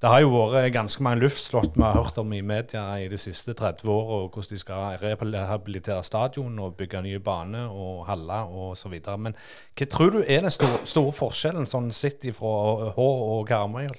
[0.00, 3.18] det har jo vært ganske mange luftslott vi har hørt om i media i de
[3.20, 8.94] siste 30 åra, hvordan de skal rehabilitere stadion og bygge nye baner og haller osv.
[9.20, 9.36] Men
[9.76, 12.54] hva tror du er den store, store forskjellen sånn sett fra
[12.96, 13.90] Hå og Karmøy?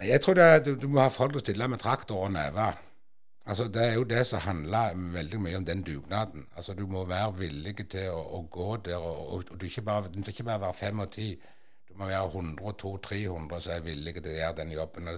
[0.00, 2.70] Jeg tror det, du, du, må ha folk til å stille med traktor og neve.
[3.46, 6.48] Altså, det er jo det som handler veldig mye om den dugnaden.
[6.56, 9.84] Altså, Du må være villig til å, å gå der, og, og, og du ikke
[9.84, 11.34] bare, du ikke bare være fem og ti
[11.98, 15.08] må være 100 200-300 som er villige til å gjøre den jobben.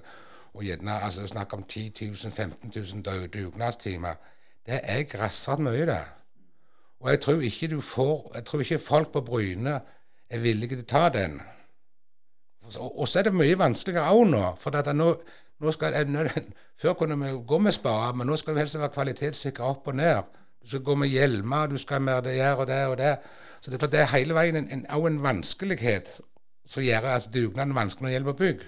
[0.55, 2.73] Og gjerne altså, snakk om 10 000, 15
[3.05, 4.15] 000 dugnadstimer.
[4.67, 6.05] Det er grassat mye, det.
[7.01, 9.81] Og jeg tror ikke du får Jeg tror ikke folk på Bryne
[10.31, 11.41] er villige til å ta den.
[12.77, 14.43] Og så er det mye vanskeligere òg nå.
[14.61, 15.13] For at nå,
[15.61, 15.95] nå skal,
[16.77, 19.97] Før kunne vi gå med spade, men nå skal du helst være kvalitetssikra opp og
[19.97, 20.23] ned.
[20.63, 23.17] Du skal gå med hjelmer, du skal med det her og det og det.
[23.61, 26.21] Så det er, det er hele veien en, en, en vanskelighet
[26.69, 28.65] som gjør altså, dugnaden vanskelig når det gjelder bygg.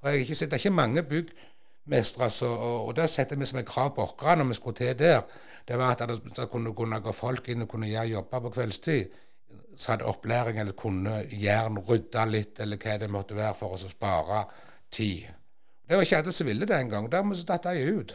[0.00, 3.48] For jeg har ikke sett, Det er ikke mange byggmestere, og, og det setter vi
[3.48, 5.22] som et krav på oss når vi skulle til der.
[5.68, 9.18] Det var at det kunne, kunne gå folk inn og kunne gjøre jobber på kveldstid.
[9.76, 13.90] Så hadde opplæring eller kunne jern rydde litt, eller hva det måtte være, for å
[13.90, 14.44] spare
[14.90, 15.28] tid.
[15.88, 17.10] Det var ikke alle som ville det engang.
[17.10, 18.14] Dermed så datt de ut.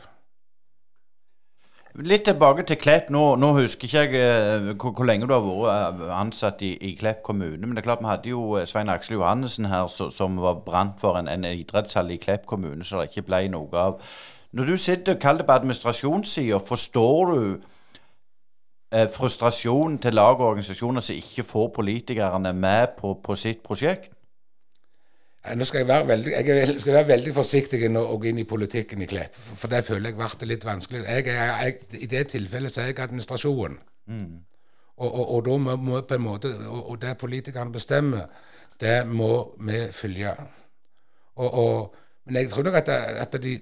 [1.96, 3.08] Litt tilbake til Klepp.
[3.10, 6.74] Nå, nå husker ikke jeg uh, hvor, hvor, lenge du har vært uh, ansatt i,
[6.84, 7.62] i, Klepp kommune.
[7.62, 10.60] Men det er klart vi hadde jo uh, Svein Aksel Johannessen her så, som var
[10.66, 14.04] brant for en, en idrettshall i Klepp kommune så det ikke ble noe av.
[14.52, 17.56] Når du sitter kall det på administrasjonssida, forstår du
[19.12, 24.15] frustrasjonen til lag og organisasjoner som ikke får politikerne med på, på sitt prosjekt?
[25.54, 28.48] Nå skal jeg være veldig, jeg skal være veldig forsiktig med å gå inn i
[28.50, 31.04] politikken i Klepp, for det føler jeg ble litt vanskelig.
[31.06, 33.78] Jeg, jeg, I det tilfellet så er jeg administrasjonen.
[34.10, 34.40] Mm.
[34.96, 38.26] Og, og, og, da må, må på en måte, og, og det politikerne bestemmer,
[38.82, 40.34] det må vi følge.
[41.38, 43.60] men jeg tror nok at, at de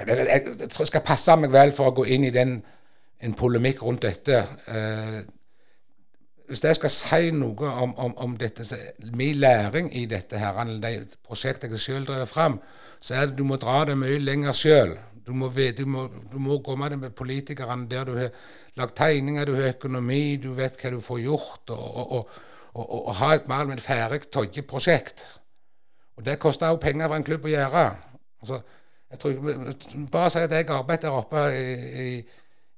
[0.00, 2.56] jeg, tror jeg skal passe meg vel for å gå inn i den,
[3.22, 4.38] en polemikk rundt dette.
[4.66, 5.18] Eh,
[6.48, 8.64] hvis jeg skal si noe om, om, om dette,
[9.14, 10.92] min læring i dette her, de
[11.24, 12.60] prosjektet jeg selv driver fram,
[13.00, 14.96] så er det du må dra det mye lenger sjøl.
[15.26, 18.32] Du må, du, må, du må komme det med politikerne der du har
[18.76, 22.30] lagd tegninger, du har økonomi, du vet hva du får gjort, og, og,
[22.74, 25.26] og, og ha et mer eller mindre ferdig toggeprosjekt.
[26.18, 27.84] Og det koster også penger for en klubb å gjøre.
[28.42, 28.60] Altså,
[29.12, 29.52] jeg tror,
[30.12, 31.66] bare si at jeg arbeider der oppe i,
[32.02, 32.08] i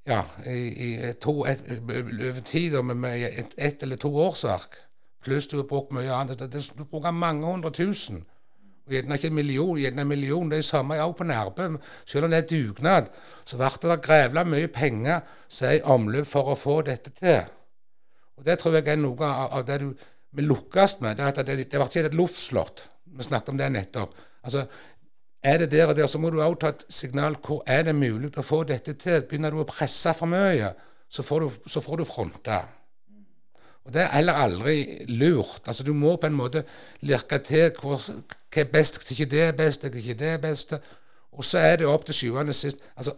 [0.06, 4.76] ja, i, i to, et, over tid med, ett et eller to årsverk,
[5.24, 6.40] pluss du har brukt mye annet.
[6.78, 8.24] Du bruker mange hundre tusen.
[8.84, 10.50] Og Gjerne ikke en million, gjerne en million.
[10.50, 11.70] Det er samme òg på Nærbø.
[12.04, 13.06] Selv om det er dugnad,
[13.44, 17.46] så blir det grevla mye penger som er i omløp for å få dette til.
[18.36, 19.94] Og Det tror jeg er noe av, av det du
[20.34, 21.16] vi lukkes med.
[21.16, 22.84] Det ble ikke et luftslott.
[23.16, 24.14] Vi snakket om det nettopp.
[24.44, 24.66] Altså,
[25.44, 27.36] er det der og der, så må du også ta et signal.
[27.46, 29.22] Hvor er det mulig å få dette til?
[29.28, 30.72] Begynner du å presse for mye,
[31.08, 32.62] så får du, så får du fronte.
[33.84, 35.62] Og Det er heller aldri lurt.
[35.66, 36.64] Altså Du må på en måte
[37.00, 40.40] lirke til hvor, hva er best, hva ikke det er best, hva ikke det er
[40.40, 40.72] best.
[41.32, 43.12] Og så er det opp til syvende og sist altså,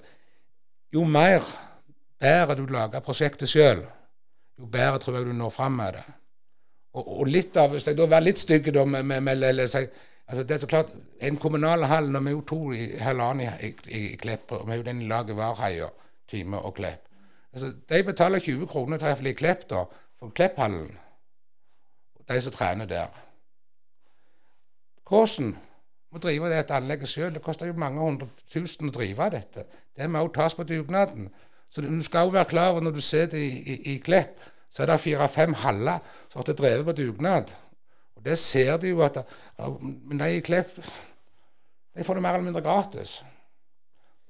[0.92, 1.44] Jo mer
[2.20, 3.82] bedre du lager prosjektet sjøl,
[4.58, 6.04] jo bedre tror jeg du når fram med det.
[6.96, 9.88] Og, og litt av, Hvis jeg da var litt stygg med, med, med, med
[10.28, 13.48] Altså, det er så klart, En kommunal hall, når vi er jo to i halvannen
[13.62, 15.86] i, i, i Klepp, og vi er jo den i laget Varheia,
[16.28, 17.06] Time og Klepp
[17.52, 19.84] altså, De betaler 20 kroner til i Klepp, da,
[20.18, 20.98] for Klepphallen.
[22.28, 23.06] De som trener der.
[25.04, 25.56] Kåsen
[26.12, 27.34] må drive dette anlegget sjøl.
[27.34, 29.66] Det koster jo mange hundre tusen å drive dette.
[29.96, 31.28] Det må også tas på dugnaden.
[31.70, 34.82] Så du skal jo være klar over når du sitter i, i, i Klepp, så
[34.82, 36.02] er det fire-fem haller
[36.32, 37.52] som har drevet på dugnad.
[38.26, 39.22] Det ser de jo at
[39.78, 40.74] Men de i Klepp
[41.96, 43.24] de får det mer eller mindre gratis.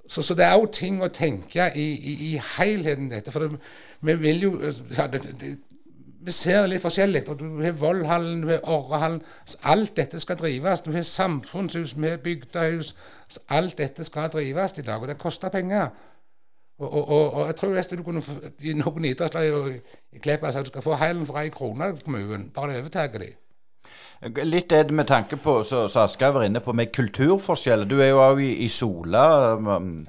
[0.09, 3.33] Så, så det er jo ting å tenke i, i, i helheten dette.
[3.35, 3.59] For det,
[4.07, 4.53] vi vil jo
[4.97, 5.57] ja, det, det,
[6.27, 7.25] Vi ser litt forskjellig.
[7.29, 9.23] og Du har Vollhallen, du har Orrehallen.
[9.63, 10.81] Alt dette skal drives.
[10.81, 12.95] Du har samfunnshus, vi har bygdehus.
[13.49, 15.89] Alt dette skal drives i dag, og det koster penger.
[16.79, 18.23] Og, og, og, og jeg tror hvis du kunne
[18.61, 19.79] i noen idrettslag i,
[20.13, 23.33] i Klepp altså, du skal få heilen for ei krone av kommunen, bare overtar de.
[24.25, 27.85] Litt det med tanke på, så så Asker var inne på, med kulturforskjeller.
[27.85, 29.55] Du er jo òg i, i Sola.
[29.55, 30.07] um,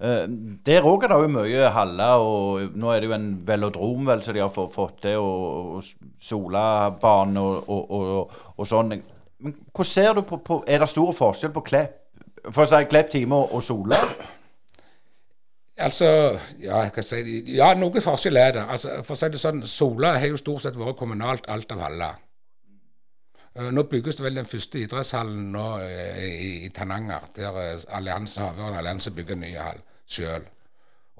[0.00, 0.24] eh,
[0.66, 4.22] der òg er det jo mye haller, og nå er det jo en velodrom vel,
[4.24, 8.96] så de har fått, til, og, og Solabane og, og, og, og sånn.
[9.42, 11.96] Men hvordan ser du på, på Er det stor forskjell på Klepp
[12.52, 13.98] For å si Klepp time og, Sola?
[15.82, 17.22] Altså, ja, si.
[17.56, 18.66] Ja, noe forskjell er det.
[18.70, 21.82] Altså, for å si det sånn, Sola har jo stort sett vært kommunalt alt av
[21.82, 22.12] Halla.
[23.54, 27.82] Eh, Nå bygges det vel den første idrettshallen nå eh, i, i Tananger, der eh,
[27.98, 30.46] Allianse Havørn Allianse bygger en ny hall sjøl.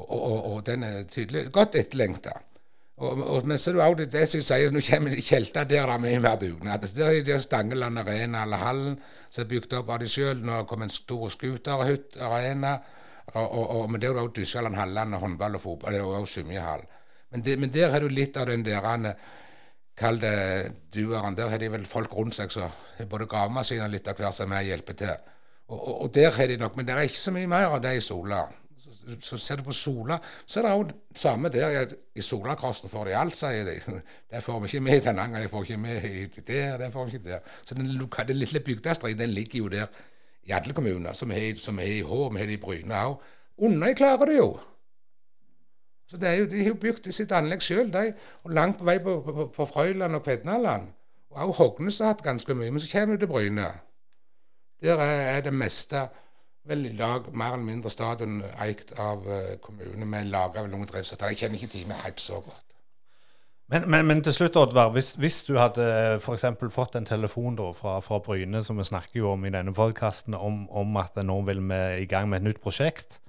[0.02, 2.32] Og, og, og, den er tydelig godt etterlengta.
[3.02, 5.92] Men så er det også det, det som sier, nå kommer de kjelter der er
[5.92, 6.84] det mye mer dugnad.
[6.96, 8.98] Der er der Stangeland Arena, eller hallen,
[9.30, 10.42] som er bygd opp av de sjøl.
[10.44, 12.72] Nå kom en stor scooterarena.
[13.32, 15.96] Men det er jo også Dysjaland Halland, håndball og fotball.
[15.96, 16.84] Det er jo også svømmehall.
[17.32, 18.86] Men, det, men der har du litt av den der
[19.98, 21.36] Kall det dueren.
[21.36, 22.72] Der har de vel folk rundt seg som
[23.10, 25.14] både gravemaskiner litt av hver som jeg hjelper til.
[25.68, 27.82] Og, og, og der har de nok, men det er ikke så mye mer av
[27.84, 28.42] det i Sola.
[28.82, 30.16] Så, så ser du på Sola,
[30.46, 31.92] så er det det samme der.
[32.14, 33.76] I Solakrossen får de alt, sier de.
[34.32, 37.06] Det får vi ikke med i Tananger, de får ikke med i der, det får
[37.06, 37.54] vi ikke der.
[37.64, 39.86] Så den, den lille bygdestriden, den ligger jo der
[40.44, 43.22] i alle kommuner, som er, som i Hå, vi har det i Bryne òg.
[43.62, 44.48] Unnøy klarer det jo.
[46.12, 47.88] Så det er jo, De har bygd sitt anlegg sjøl.
[48.52, 50.90] Langt på vei på, på, på Frøyland og Kvednaland.
[51.30, 52.70] Og også Hognes har hatt ganske mye.
[52.70, 53.70] Men så kommer du til Bryne.
[54.82, 56.02] Der er, det meste
[56.68, 60.84] vel i dag mer eller mindre stadion eid av uh, kommunene med laga av noen
[60.90, 61.32] driftsavtaler.
[61.32, 62.60] Jeg kjenner ikke teamet helt så godt.
[63.72, 65.88] Men, men, men til slutt, Oddvar, hvis, hvis du hadde
[66.20, 66.44] f.eks.
[66.76, 70.36] fått en telefon da, fra, fra Bryne, som vi snakker jo om i denne podkasten,
[70.36, 73.21] om, om at nå vil vi i gang med et nytt prosjekt.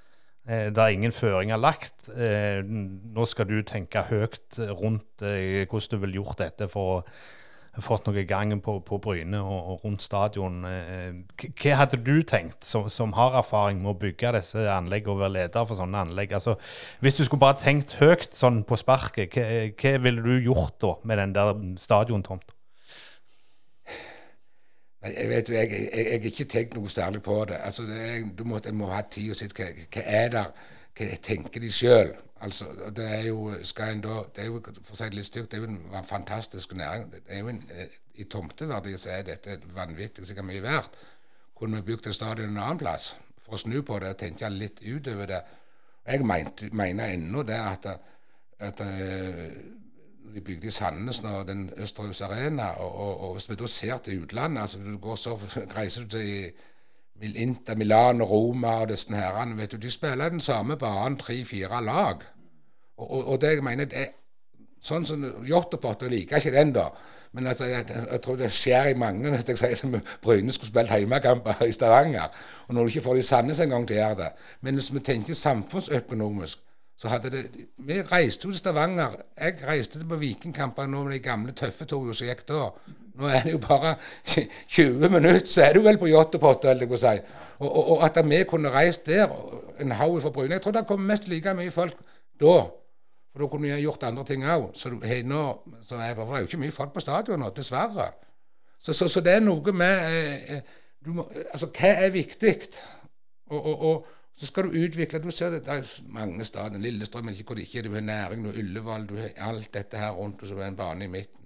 [0.44, 2.10] Eh, det er ingen føringer lagt.
[2.12, 7.82] Eh, nå skal du tenke høyt rundt eh, hvordan du ville gjort dette for å
[7.82, 10.60] fått noe i gang på, på Bryne og, rundt stadion.
[10.62, 15.34] Hva hadde du tenkt, som, som har erfaring med å bygge disse anleggene og være
[15.39, 16.36] leder for sånne anlegg?
[16.38, 16.54] Altså,
[17.02, 20.94] hvis du skulle bare tenkt høyt sånn på sparket, hva, hva ville du gjort da
[21.02, 22.54] med den der stadiontomta?
[25.04, 27.58] Jeg vet jo, jeg, jeg, jeg har ikke tenkt noe særlig på det.
[27.60, 30.54] Altså, det er, du må, jeg må ha tid og se hva, hva er der,
[30.95, 32.14] hva tenker de sjøl.
[32.43, 35.28] Altså, det er jo skal en da, det er jo, For å si det litt
[35.28, 37.10] stygt, det er jo en fantastisk næring.
[37.12, 40.97] Det er jo en, eh, I tomteverdi så er dette vanvittig, sikkert mye verdt.
[41.56, 44.49] Kunne vi bygd et stadion en annen plass for å snu på det og tenke
[44.51, 45.41] litt utover det?
[46.08, 47.88] Jeg mente, mener ennå det at,
[48.60, 49.56] at eh,
[50.36, 53.98] de bygde i Sandnes og den Østerhus Arena, og, og, og hvis vi da ser
[53.98, 55.38] til utlandet altså du går så,
[55.78, 56.54] Reiser du til
[57.36, 62.16] Inter, og Roma og disse herrene, vet du, de spiller den samme banen tre-fire lag.
[62.98, 64.12] Og, og, og det jeg mener det er
[64.84, 66.90] Sånn som Jåttåpott, liker ikke den, da.
[67.32, 70.74] Men altså, jeg, jeg tror det skjer i mange hvis jeg sier at Bryne skulle
[70.74, 72.28] spilt hjemmekamper i Stavanger.
[72.68, 74.28] Og når du ikke får det i Sandnes engang til å det.
[74.62, 76.60] Men hvis vi tenker samfunnsøkonomisk,
[77.04, 79.18] så hadde det Vi reiste jo til Stavanger.
[79.36, 82.70] Jeg reiste på Vikingkamper nå med de gamle tøffe toga som gikk da.
[83.20, 83.97] Nå er det jo bare
[84.78, 87.12] 20 minutter, så er du vel på Jåttåpott, holdt jeg på si.
[87.60, 89.36] Og, og, og at vi kunne reist der,
[89.84, 91.99] en haug fra Bryne Jeg tror det kom mest like mye folk
[92.39, 92.56] da.
[93.34, 94.72] For da kunne vi gjort andre ting òg.
[94.74, 95.43] Så, nå,
[95.82, 98.14] så er, det er jo ikke mye folk på stadion nå, dessverre.
[98.80, 100.76] Så, så, så det er noe med eh, eh,
[101.12, 102.56] må, Altså, hva er viktig?
[103.51, 104.06] Og, og, og
[104.36, 106.82] så skal du utvikle Du ser det, det er mange steder.
[106.82, 107.88] Lillestrøm er ikke hvor det ikke er.
[107.88, 110.60] Du har næring, du har Ullevål, du har alt dette her rundt, og så er
[110.60, 111.46] det en bane i midten.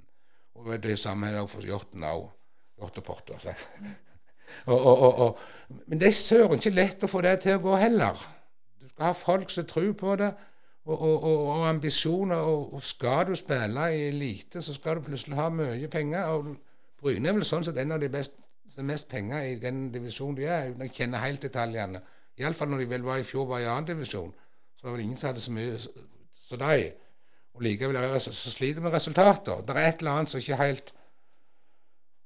[0.55, 2.29] Og det er samme her for Hjorten òg.
[2.81, 3.31] Jåttåpott.
[3.33, 3.49] Altså.
[4.65, 5.39] Og, og, og, og,
[5.87, 8.21] men det er søren ikke lett å få det til å gå heller.
[8.79, 10.29] Du skal ha folk som tror på det,
[10.87, 12.35] og, ambisjoner.
[12.47, 16.31] Og, skal du spille i elite, så skal du plutselig ha mye penger.
[16.31, 16.53] Og
[17.01, 18.39] Bryne er vel sånn sett en av de best,
[18.79, 20.71] mest penger i den divisjonen de er.
[20.85, 22.01] Jeg kjenner helt detaljene.
[22.37, 24.29] Iallfall når de vel var i fjor var i andredivisjon.
[24.29, 24.33] divisjon,
[24.77, 25.77] så var vel ingen som hadde så mye
[26.47, 26.91] som de.
[27.57, 29.63] Og likevel er så, så sliter med resultater.
[29.65, 30.93] Det er et eller annet som ikke helt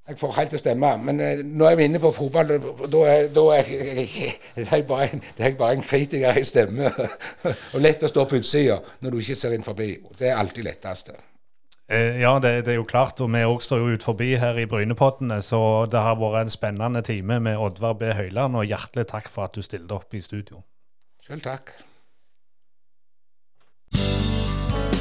[0.08, 0.92] jeg får helt til å stemme.
[1.06, 2.56] Men eh, når jeg vi inne på fotball,
[2.92, 6.44] da er, da er jeg, det er bare en, det er bare en kritiker i
[6.44, 6.90] stemme.
[7.74, 9.94] og lett å stå på utsida når du ikke ser inn forbi.
[10.18, 11.14] Det er alltid lettest.
[11.92, 14.56] Eh, ja, det, det er jo klart, og vi òg står jo ut forbi her
[14.56, 18.14] i Brynepoddene, så det har vært en spennende time med Oddvar B.
[18.16, 20.62] Høyland, og hjertelig takk for at du stilte opp i studio.
[21.26, 21.74] Sjøl takk.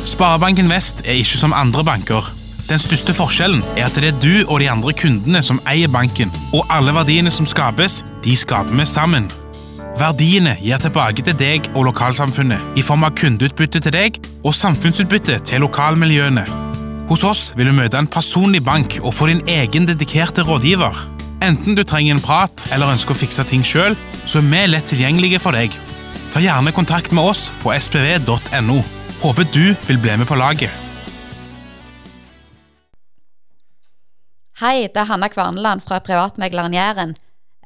[0.03, 2.33] Sparebanken Vest er ikke som andre banker.
[2.67, 6.33] Den største forskjellen er at det er du og de andre kundene som eier banken,
[6.51, 9.31] og alle verdiene som skapes, de skaper vi sammen.
[10.01, 15.39] Verdiene gir tilbake til deg og lokalsamfunnet i form av kundeutbytte til deg og samfunnsutbytte
[15.47, 16.70] til lokalmiljøene.
[17.11, 20.95] Hos oss vil du møte en personlig bank og få din egen dedikerte rådgiver.
[21.43, 23.97] Enten du trenger en prat eller ønsker å fikse ting sjøl,
[24.31, 25.75] så er vi lett tilgjengelige for deg.
[26.31, 28.77] Ta gjerne kontakt med oss på spv.no.
[29.25, 30.71] Håper du vil bli med på laget.
[34.63, 37.17] Hei, det er Hanna Kvarneland fra Privatmegleren Jæren.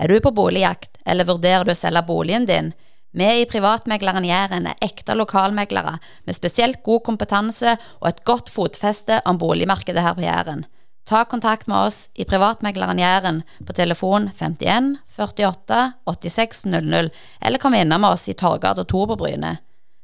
[0.01, 2.73] Er du på boligjakt, eller vurderer du å selge boligen din?
[3.15, 9.21] Vi i Privatmegleren Jæren er ekte lokalmeglere med spesielt god kompetanse og et godt fotfeste
[9.23, 10.65] om boligmarkedet her på Jæren.
[11.07, 17.11] Ta kontakt med oss i Privatmegleren Jæren på telefon 51 48 86 00,
[17.41, 19.31] eller kom innom oss i Torgata 2 på.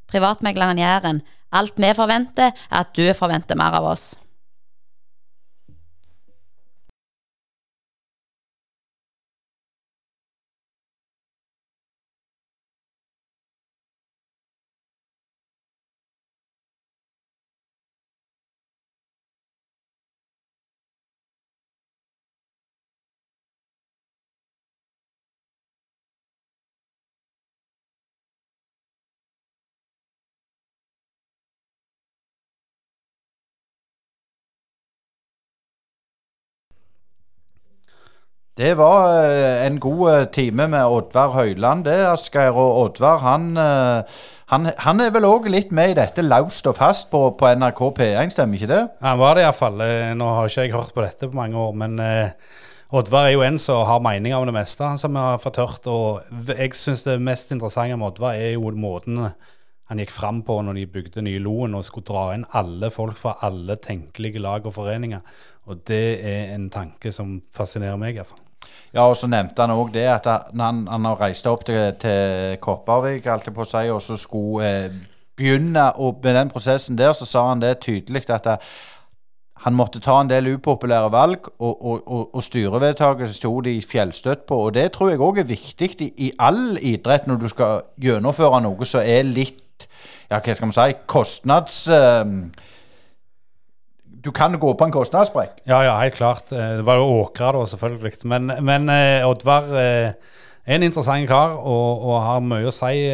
[0.06, 1.22] Privatmegleren Jæren.
[1.50, 4.20] Alt vi forventer, er at du forventer mer av oss.
[38.60, 42.52] Det var eh, en god eh, time med Oddvar Høyland, det, Asgeir.
[42.52, 44.18] Og Oddvar, han, eh,
[44.52, 47.80] han, han er vel òg litt med i dette laust og fast på, på NRK
[47.96, 48.80] P1, stemmer ikke det?
[49.00, 49.80] Han var det iallfall.
[50.20, 52.58] Nå har ikke jeg hørt på dette på mange år, men eh,
[53.00, 55.88] Oddvar er jo en som har meninger om det meste, som vi har fått hørt.
[55.88, 59.22] Og jeg syns det mest interessante med Oddvar er jo måten
[59.88, 63.16] han gikk fram på når de bygde nye Loen og skulle dra inn alle folk
[63.18, 65.24] fra alle tenkelige lag og foreninger.
[65.72, 68.49] Og det er en tanke som fascinerer meg, iallfall.
[68.94, 73.26] Ja, og så nevnte han òg det at han, han reiste opp til, til Kopervik
[73.26, 73.58] alltid
[73.92, 74.96] og så skulle eh,
[75.36, 78.56] begynne og med den prosessen der, så sa han det tydelig at det,
[79.60, 84.46] han måtte ta en del upopulære valg, og, og, og, og styrevedtaket sto de fjellstøtt
[84.48, 84.56] på.
[84.56, 88.62] Og det tror jeg òg er viktig i, i, all idrett når du skal gjennomføre
[88.64, 89.86] noe som er litt,
[90.30, 91.86] ja, hva skal man si, kostnads...
[91.92, 92.68] Eh,
[94.24, 95.62] du kan gå på en kostnadssprekk.
[95.68, 96.52] Ja, ja, helt klart.
[96.52, 98.18] Eh, det var jo Åkra, da, selvfølgelig.
[98.28, 100.10] Men, men eh, Oddvar eh,
[100.64, 103.06] er en interessant kar og, og, har mye å si.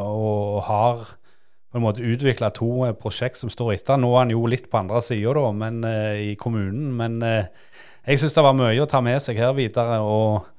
[0.00, 3.98] Og har på en måte utvikla to prosjekt som står etter.
[3.98, 5.82] Nå er han jo litt på andre sida, men
[6.22, 6.92] i kommunen.
[6.98, 9.98] Men jeg syns det var mye å ta med seg her videre.
[10.02, 10.50] og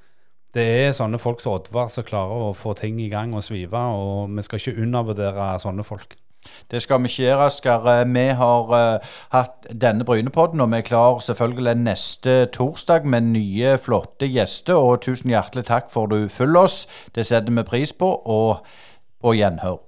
[0.55, 3.75] det er sånne folk som Oddvar som klarer å få ting i gang og svive,
[3.75, 6.15] og vi skal ikke undervurdere sånne folk.
[6.71, 7.23] Det skal vi ikke
[7.61, 13.21] gjøre, vi har uh, hatt denne Brynepodden, og vi er klar selvfølgelig neste torsdag med
[13.21, 14.75] nye, flotte gjester.
[14.75, 16.87] Og tusen hjertelig takk for du følger oss.
[17.15, 18.65] Det setter vi pris på, og
[19.21, 19.84] på gjenhør.